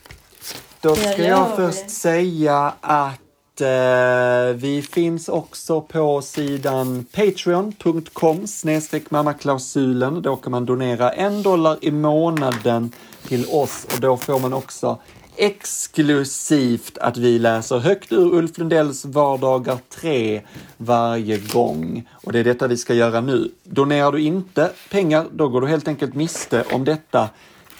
Då 0.81 0.97
ska 0.97 1.23
jag 1.23 1.57
först 1.57 1.91
säga 1.91 2.73
att 2.81 3.61
eh, 3.61 4.55
vi 4.55 4.87
finns 4.93 5.29
också 5.29 5.81
på 5.81 6.23
sidan 6.23 7.07
patreon.com 7.13 8.47
snedstreck 8.47 9.11
mammaklausulen. 9.11 10.23
Då 10.23 10.37
kan 10.37 10.51
man 10.53 10.67
donera 10.67 11.11
en 11.11 11.43
dollar 11.43 11.79
i 11.81 11.91
månaden 11.91 12.93
till 13.29 13.47
oss 13.51 13.87
och 13.95 14.01
då 14.01 14.17
får 14.17 14.39
man 14.39 14.53
också 14.53 14.99
exklusivt 15.37 16.99
att 16.99 17.17
vi 17.17 17.39
läser 17.39 17.79
högt 17.79 18.13
ur 18.13 18.35
Ulf 18.35 18.59
Lundells 18.59 19.05
vardagar 19.05 19.79
3 20.01 20.43
varje 20.77 21.39
gång. 21.39 22.09
Och 22.13 22.33
det 22.33 22.39
är 22.39 22.45
detta 22.45 22.67
vi 22.67 22.77
ska 22.77 22.95
göra 22.95 23.21
nu. 23.21 23.51
Donerar 23.65 24.13
du 24.13 24.21
inte 24.21 24.71
pengar, 24.91 25.27
då 25.33 25.49
går 25.49 25.61
du 25.61 25.67
helt 25.67 25.89
enkelt 25.89 26.15
miste 26.15 26.65
om 26.73 26.85
detta 26.85 27.29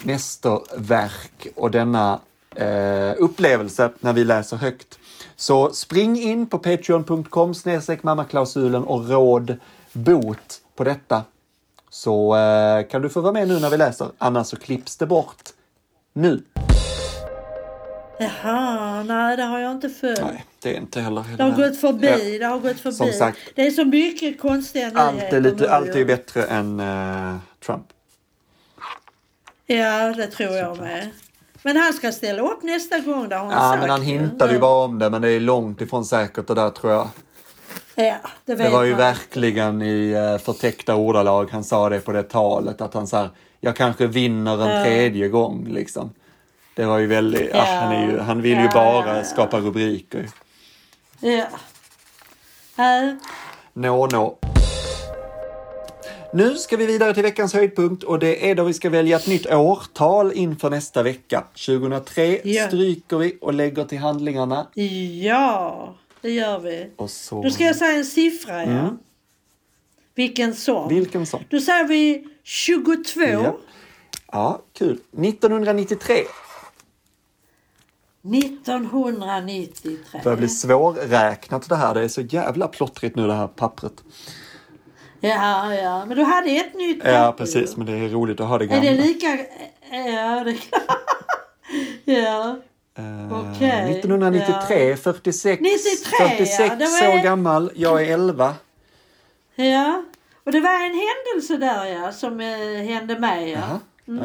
mästerverk 0.03 1.47
och 1.55 1.71
denna 1.71 2.19
eh, 2.55 3.13
upplevelse 3.17 3.91
när 3.99 4.13
vi 4.13 4.23
läser 4.23 4.57
högt. 4.57 4.99
Så 5.35 5.73
spring 5.73 6.21
in 6.21 6.47
på 6.47 6.59
patreon.com 6.59 7.53
snedstreck 7.53 8.03
mammaklausulen 8.03 8.83
och 8.83 9.09
råd 9.09 9.57
bot 9.93 10.61
på 10.75 10.83
detta. 10.83 11.23
Så 11.89 12.35
eh, 12.35 12.87
kan 12.87 13.01
du 13.01 13.09
få 13.09 13.21
vara 13.21 13.33
med 13.33 13.47
nu 13.47 13.59
när 13.59 13.69
vi 13.69 13.77
läser, 13.77 14.07
annars 14.17 14.47
så 14.47 14.55
klipps 14.55 14.97
det 14.97 15.05
bort 15.05 15.49
nu. 16.13 16.43
Jaha, 18.19 19.03
nej 19.03 19.37
det 19.37 19.43
har 19.43 19.59
jag 19.59 19.71
inte 19.71 19.89
följt. 19.89 20.21
Nej, 20.21 20.45
det 20.61 20.75
är 20.75 20.77
inte 20.77 21.01
heller... 21.01 21.23
Det 21.37 21.43
har 21.43 21.51
gått 21.51 21.77
förbi, 21.81 22.33
Ja. 22.33 22.39
det 22.39 22.45
har 22.53 22.59
gått 22.59 22.79
förbi. 22.79 22.95
Som 22.95 23.11
sagt. 23.11 23.39
det 23.55 23.67
är 23.67 23.71
så 23.71 23.85
mycket 23.85 24.39
konstiga 24.41 24.91
Allt 24.95 25.21
är, 25.23 25.41
lite, 25.41 25.71
allt 25.71 25.89
är 25.89 25.97
ju. 25.97 26.05
bättre 26.05 26.43
än 26.43 26.79
eh, 26.79 27.35
Trump. 27.65 27.85
Ja, 29.65 30.13
det 30.17 30.27
tror 30.27 30.55
jag 30.55 30.77
med. 30.77 31.09
Men 31.63 31.77
han 31.77 31.93
ska 31.93 32.11
ställa 32.11 32.41
upp 32.41 32.63
nästa 32.63 32.99
gång, 32.99 33.29
det 33.29 33.35
har 33.35 33.45
han 33.45 33.53
Ja, 33.53 33.59
sagt. 33.71 33.81
men 33.81 33.89
han 33.89 34.01
hintade 34.01 34.53
ju 34.53 34.59
bara 34.59 34.85
om 34.85 34.99
det, 34.99 35.09
men 35.09 35.21
det 35.21 35.29
är 35.31 35.39
långt 35.39 35.81
ifrån 35.81 36.05
säkert 36.05 36.47
det 36.47 36.53
där 36.53 36.69
tror 36.69 36.93
jag. 36.93 37.07
Ja, 37.95 38.15
det 38.45 38.55
Det 38.55 38.69
var 38.69 38.83
ju 38.83 38.91
man. 38.91 38.97
verkligen 38.99 39.81
i 39.81 40.11
eh, 40.11 40.37
förtäckta 40.37 40.95
ordalag 40.95 41.49
han 41.51 41.63
sa 41.63 41.89
det 41.89 41.99
på 41.99 42.11
det 42.11 42.23
talet, 42.23 42.81
att 42.81 42.93
han 42.93 43.07
sa 43.07 43.29
jag 43.61 43.75
kanske 43.75 44.07
vinner 44.07 44.61
en 44.69 44.77
Ja. 44.77 44.83
tredje 44.83 45.27
gång 45.27 45.67
liksom. 45.69 46.11
Det 46.77 46.85
var 46.85 46.97
ju 46.97 47.07
väldigt, 47.07 47.49
ja. 47.53 47.57
Ja. 47.57 47.79
han, 47.79 47.93
är 47.93 48.11
ju, 48.11 48.19
han 48.19 48.41
vill 48.41 48.57
ju 48.57 48.63
Ja, 48.63 48.71
bara 48.73 49.07
ja, 49.07 49.17
ja. 49.17 49.23
skapa 49.23 49.59
rubriker. 49.59 50.29
Ja. 51.19 51.45
Nå, 53.73 54.07
nå. 54.07 54.37
Nu 56.33 56.55
ska 56.55 56.77
vi 56.77 56.85
vidare 56.85 57.13
till 57.13 57.23
veckans 57.23 57.53
höjdpunkt 57.53 58.03
och 58.03 58.19
det 58.19 58.49
är 58.51 58.55
då 58.55 58.63
vi 58.63 58.73
ska 58.73 58.89
välja 58.89 59.17
ett 59.17 59.27
nytt 59.27 59.45
årtal 59.53 60.31
inför 60.33 60.69
nästa 60.69 61.03
vecka. 61.03 61.43
2003 61.65 62.39
Ja. 62.43 62.67
stryker 62.67 63.17
vi 63.17 63.37
och 63.41 63.53
lägger 63.53 63.83
till 63.85 63.97
handlingarna. 63.97 64.67
Ja, 65.23 65.95
det 66.21 66.29
gör 66.31 66.59
vi. 66.59 66.89
Och 66.95 67.09
så... 67.09 67.43
Då 67.43 67.49
ska 67.49 67.63
jag 67.63 67.75
säga 67.75 67.97
en 67.97 68.05
siffra, 68.05 68.55
ja. 68.63 68.69
Mm. 68.69 68.97
Vilken 70.15 70.55
sång? 70.55 70.89
Vilken 70.89 71.25
sång? 71.25 71.45
Då 71.49 71.59
säger 71.59 71.87
vi 71.87 72.27
22. 72.43 73.21
Ja. 73.21 73.57
ja, 74.31 74.61
kul. 74.77 74.99
1993. 75.23 76.15
1993. 78.33 79.97
Det 80.11 80.23
börjar 80.23 80.37
bli 80.37 80.47
svårräknat 80.49 81.69
det 81.69 81.75
här. 81.75 81.93
Det 81.93 82.03
är 82.03 82.07
så 82.07 82.21
jävla 82.21 82.67
plottrigt 82.67 83.15
nu 83.15 83.27
det 83.27 83.33
här 83.33 83.47
pappret. 83.47 83.93
Ja, 85.19 85.73
ja. 85.75 86.05
Men 86.05 86.17
du 86.17 86.23
hade 86.23 86.49
ett 86.49 86.73
nytt 86.73 87.01
Ja, 87.05 87.11
papper 87.11 87.37
precis. 87.37 87.71
ju. 87.73 87.77
Men 87.77 87.85
det 87.85 87.93
är 87.93 88.09
roligt 88.09 88.39
att 88.39 88.47
ha 88.47 88.57
det 88.57 88.65
Är 88.65 88.67
gamla. 88.67 88.91
det 88.91 88.97
lika... 88.97 89.37
Ja, 89.91 90.43
det 90.43 90.57
Ja. 92.13 92.57
Eh, 92.97 93.53
Okej, 93.55 93.91
1993, 93.99 94.95
46, 94.95 95.61
93, 95.61 96.15
ja, 96.19 96.29
46 96.29 96.75
det 96.79 96.85
var- 97.07 97.13
år 97.19 97.23
gammal. 97.23 97.71
Jag 97.75 98.01
är 98.07 98.13
11. 98.13 98.55
Ja. 99.55 100.03
Och 100.43 100.51
det 100.51 100.59
var 100.59 100.73
en 100.73 101.01
händelse 101.05 101.57
där 101.57 101.85
ja, 101.85 102.11
som 102.11 102.39
eh, 102.39 102.47
hände 102.93 103.19
mig. 103.19 103.49
Ja. 103.51 103.59
Jaha. 103.59 103.79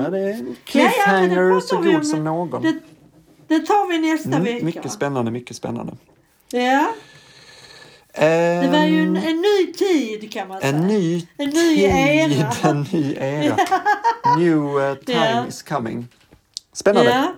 Ja, 0.04 0.10
det 0.10 0.18
är 0.18 0.28
en 0.30 0.38
Ja, 0.38 0.44
ja, 0.48 0.54
cliffhanger 0.64 1.50
pratar 1.50 1.60
så 1.66 1.76
god 1.76 2.06
som 2.06 2.24
någon. 2.24 2.62
Det, 2.62 2.74
det 3.52 3.66
tar 3.66 3.88
vi 3.88 3.98
nästa 4.12 4.28
Mm, 4.28 4.44
vecka. 4.44 4.64
mycket 4.64 4.92
spännande, 4.92 5.30
mycket 5.30 5.56
spännande. 5.56 5.92
Ja, 6.50 6.92
det 8.14 8.68
var 8.72 8.84
ju 8.84 9.02
en, 9.02 9.16
Ehm, 9.16 9.24
en 9.26 9.36
ny 9.36 9.72
tid 9.72 10.32
kan 10.32 10.48
man 10.48 10.60
säga. 10.60 10.72
en 10.72 10.80
ny 10.86 11.26
en 11.36 11.48
ny 11.50 11.52
tid, 11.76 11.84
era. 11.84 12.70
en 12.70 12.86
ny 12.92 13.14
era. 13.18 13.56
New 14.38 14.58
uh, 14.58 14.94
time 14.94 15.18
Ja. 15.30 15.46
is 15.46 15.62
coming. 15.62 16.08
Spännande. 16.72 17.10
Ja. 17.10 17.34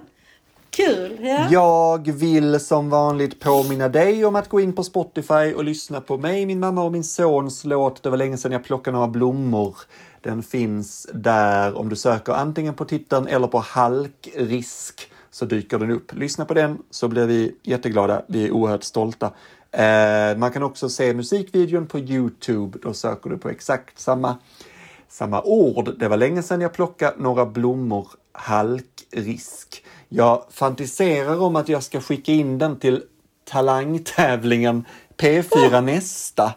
Kul. 0.71 1.19
Ja. 1.23 1.47
Jag 1.51 2.13
vill 2.13 2.61
som 2.61 2.91
vanligt 2.91 3.41
påminna 3.41 3.89
dig 3.89 4.25
om 4.25 4.37
att 4.37 4.49
gå 4.49 4.61
in 4.61 4.73
på 4.73 4.85
Spotify 4.85 5.55
och 5.57 5.65
lyssna 5.65 6.01
på 6.01 6.17
mig, 6.17 6.47
min 6.47 6.61
mamma 6.61 6.83
och 6.83 6.93
min 6.93 7.05
sons 7.05 7.65
låt 7.65 8.03
Det 8.03 8.11
var 8.11 8.17
länge 8.17 8.37
sedan 8.37 8.53
jag 8.53 8.65
plockade 8.65 8.95
några 8.97 9.09
blommor. 9.09 9.77
Den 10.21 10.43
finns 10.43 11.07
där 11.15 11.79
om 11.79 11.89
du 11.89 11.97
söker 11.97 12.33
antingen 12.33 12.75
på 12.75 12.85
titeln 12.85 13.27
eller 13.27 13.47
på 13.47 13.59
halkrisk 13.59 15.09
så 15.35 15.45
dyker 15.45 15.79
den 15.79 15.91
upp. 15.91 16.15
Lyssna 16.15 16.45
på 16.45 16.55
den 16.55 16.79
så 16.91 17.09
blir 17.09 17.27
vi 17.27 17.55
jätteglada. 17.63 18.23
Vi 18.29 18.45
är 18.47 18.51
oerhört 18.51 18.85
stolta 18.85 19.31
Eh, 19.77 20.37
man 20.37 20.53
kan 20.53 20.63
också 20.63 20.89
se 20.89 21.15
musikvideon 21.15 21.87
på 21.87 21.99
Youtube. 21.99 22.79
Då 22.83 22.95
söker 22.95 23.31
du 23.31 23.39
på 23.39 23.49
exakt 23.49 23.99
samma, 23.99 24.37
samma 25.09 25.43
ord. 25.43 25.99
Det 25.99 26.09
var 26.09 26.17
länge 26.17 26.43
sedan 26.43 26.61
jag 26.61 26.73
plockade 26.73 27.15
några 27.19 27.47
blommor 27.47 28.09
halkrisk. 28.33 29.85
Jag 30.09 30.45
fantiserar 30.51 31.41
om 31.41 31.57
att 31.57 31.69
jag 31.69 31.83
ska 31.83 32.01
skicka 32.01 32.33
in 32.33 32.59
den 32.59 32.79
till 32.79 33.03
talangtävlingen 33.45 34.85
P4 35.17 35.81
nästa. 35.81 36.55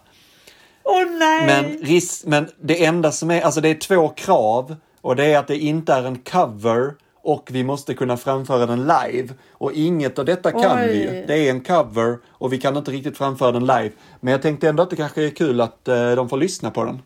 Åh 0.83 1.05
nej! 1.19 1.45
Men, 1.45 1.65
ris- 1.65 2.23
men 2.25 2.49
det 2.61 2.85
enda 2.85 3.11
som 3.11 3.31
är, 3.31 3.41
alltså 3.41 3.61
det 3.61 3.69
är 3.69 3.75
två 3.75 4.09
krav 4.09 4.75
och 5.01 5.15
det 5.15 5.25
är 5.25 5.39
att 5.39 5.47
det 5.47 5.57
inte 5.57 5.93
är 5.93 6.03
en 6.03 6.19
cover 6.19 6.93
och 7.27 7.49
vi 7.51 7.63
måste 7.63 7.93
kunna 7.93 8.17
framföra 8.17 8.65
den 8.65 8.79
live. 8.87 9.33
Och 9.51 9.73
inget 9.73 10.19
av 10.19 10.25
detta 10.25 10.51
kan 10.51 10.79
Oj. 10.79 10.87
vi. 10.87 11.23
Det 11.27 11.33
är 11.47 11.49
en 11.51 11.61
cover 11.61 12.17
och 12.27 12.53
vi 12.53 12.57
kan 12.57 12.77
inte 12.77 12.91
riktigt 12.91 13.17
framföra 13.17 13.51
den 13.51 13.61
live. 13.65 13.91
Men 14.19 14.31
jag 14.31 14.41
tänkte 14.41 14.69
ändå 14.69 14.83
att 14.83 14.89
det 14.89 14.95
kanske 14.95 15.25
är 15.25 15.29
kul 15.29 15.61
att 15.61 15.87
eh, 15.87 16.11
de 16.11 16.29
får 16.29 16.37
lyssna 16.37 16.71
på 16.71 16.83
den. 16.85 17.01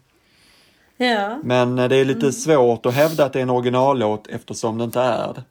Ja. 0.98 1.40
Men 1.44 1.80
eh, 1.80 1.88
det 1.90 1.96
är 1.96 2.06
lite 2.06 2.20
Mm. 2.20 2.32
svårt 2.32 2.86
att 2.86 2.94
hävda 2.94 3.26
att 3.26 3.34
det 3.34 3.40
är 3.40 3.44
en 3.44 3.50
originallåt 3.50 4.28
eftersom 4.28 4.78
det 4.78 4.84
inte 4.84 5.00
är 5.02 5.34
det. 5.34 5.44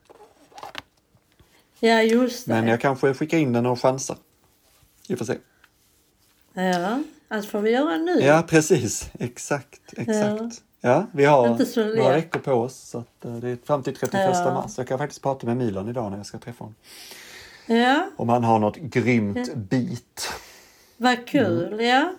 ja, 1.81 2.03
just 2.03 2.47
det. 2.47 2.53
Men 2.55 2.69
jag 2.69 2.81
kanske 2.81 3.15
skickar 3.15 3.39
in 3.39 3.53
den 3.53 3.67
och 3.67 3.81
chansar. 3.81 4.17
Vi 5.09 5.17
får 5.17 5.25
se. 5.25 5.35
Ja, 6.55 7.03
alltså 7.29 7.51
får 7.51 7.61
vi 7.61 7.71
göra 7.71 7.97
nu. 7.97 8.21
Ja, 8.21 8.43
precis. 8.49 9.11
Exakt, 9.19 9.81
exakt. 9.97 10.41
Ja, 10.41 10.51
vi 11.13 11.25
har 11.25 11.49
några 11.97 12.13
veckor 12.13 12.41
på 12.41 12.53
oss. 12.53 12.89
Så 12.89 12.99
att, 12.99 13.25
eh, 13.25 13.33
det 13.33 13.49
är 13.49 13.59
fram 13.65 13.83
till 13.83 13.97
31 13.97 14.31
Ja. 14.35 14.55
mars. 14.55 14.79
Jag 14.79 14.89
kan 14.89 14.99
faktiskt 14.99 15.23
prata 15.23 15.47
med 15.47 15.57
Milan 15.57 15.89
idag 15.89 16.11
när 16.11 16.17
jag 16.17 16.27
ska 16.27 16.39
träffa 16.39 16.65
honom. 16.65 16.75
Ja, 17.67 18.11
Om 18.17 18.29
han 18.29 18.45
har 18.45 18.59
något 18.59 18.77
grymt 18.77 19.55
beat. 19.55 20.33
vad 20.97 21.27
kul. 21.27 21.73
Mm. 21.73 21.87
Ja. 21.87 22.13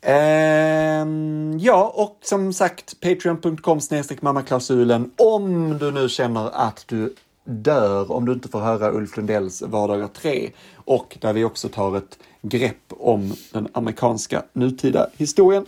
Ehm, 0.00 1.58
ja, 1.60 1.92
och 1.96 2.18
som 2.22 2.52
sagt 2.52 3.00
patreon.com 3.00 3.80
mammaklausulen 4.20 5.10
om 5.18 5.78
du 5.78 5.90
nu 5.90 6.08
känner 6.08 6.50
att 6.54 6.84
du 6.88 7.14
dör 7.44 8.12
om 8.12 8.24
du 8.24 8.32
inte 8.32 8.48
får 8.48 8.60
höra 8.60 8.92
Ulf 8.92 9.16
Lundells 9.16 9.62
Vardagar 9.62 10.08
3 10.08 10.50
och 10.74 11.16
där 11.20 11.32
vi 11.32 11.44
också 11.44 11.68
tar 11.68 11.96
ett 11.96 12.18
grepp 12.42 12.84
om 12.88 13.32
den 13.52 13.68
amerikanska 13.72 14.42
nutida 14.52 15.06
historien. 15.16 15.66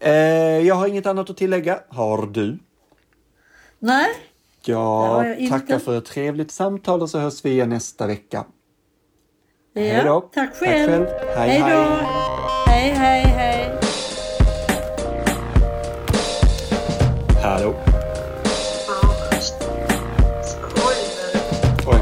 Eh, 0.00 0.12
jag 0.66 0.74
har 0.74 0.86
inget 0.86 1.06
annat 1.06 1.30
att 1.30 1.36
tillägga. 1.36 1.80
Har 1.88 2.26
du? 2.26 2.58
Nej, 3.78 4.08
Jag 4.64 5.36
tackar 5.50 5.78
för 5.78 5.98
ett 5.98 6.04
trevligt 6.04 6.50
samtal 6.50 7.02
och 7.02 7.10
så 7.10 7.18
hörs 7.18 7.44
vi 7.44 7.50
igen 7.50 7.68
nästa 7.68 8.06
vecka. 8.06 8.44
ja. 9.72 9.80
Hej 9.82 10.02
då. 10.04 10.20
Tack 10.20 10.32
Tack 10.34 10.54
själv. 10.58 10.88
själv. 10.90 11.06
Hej, 11.36 11.48
Hej 11.50 11.60
då. 11.60 11.66
hej. 11.66 12.04
Hej, 12.66 12.90
hej, 12.90 13.22
hej. 13.24 13.70
Hallå. 17.42 17.74
Oj. 21.86 21.98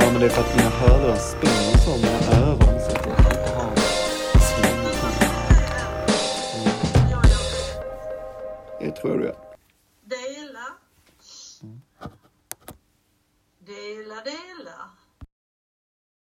Ja, 0.00 0.10
men 0.12 0.20
det 0.20 0.26
är 0.26 0.30
för 0.30 0.40
att 0.42 0.56
mina 0.56 0.70
hörlurar 0.70 1.16
spänner 1.16 1.55
Dela. 14.16 14.22
det 14.24 14.30
dela. 14.30 14.95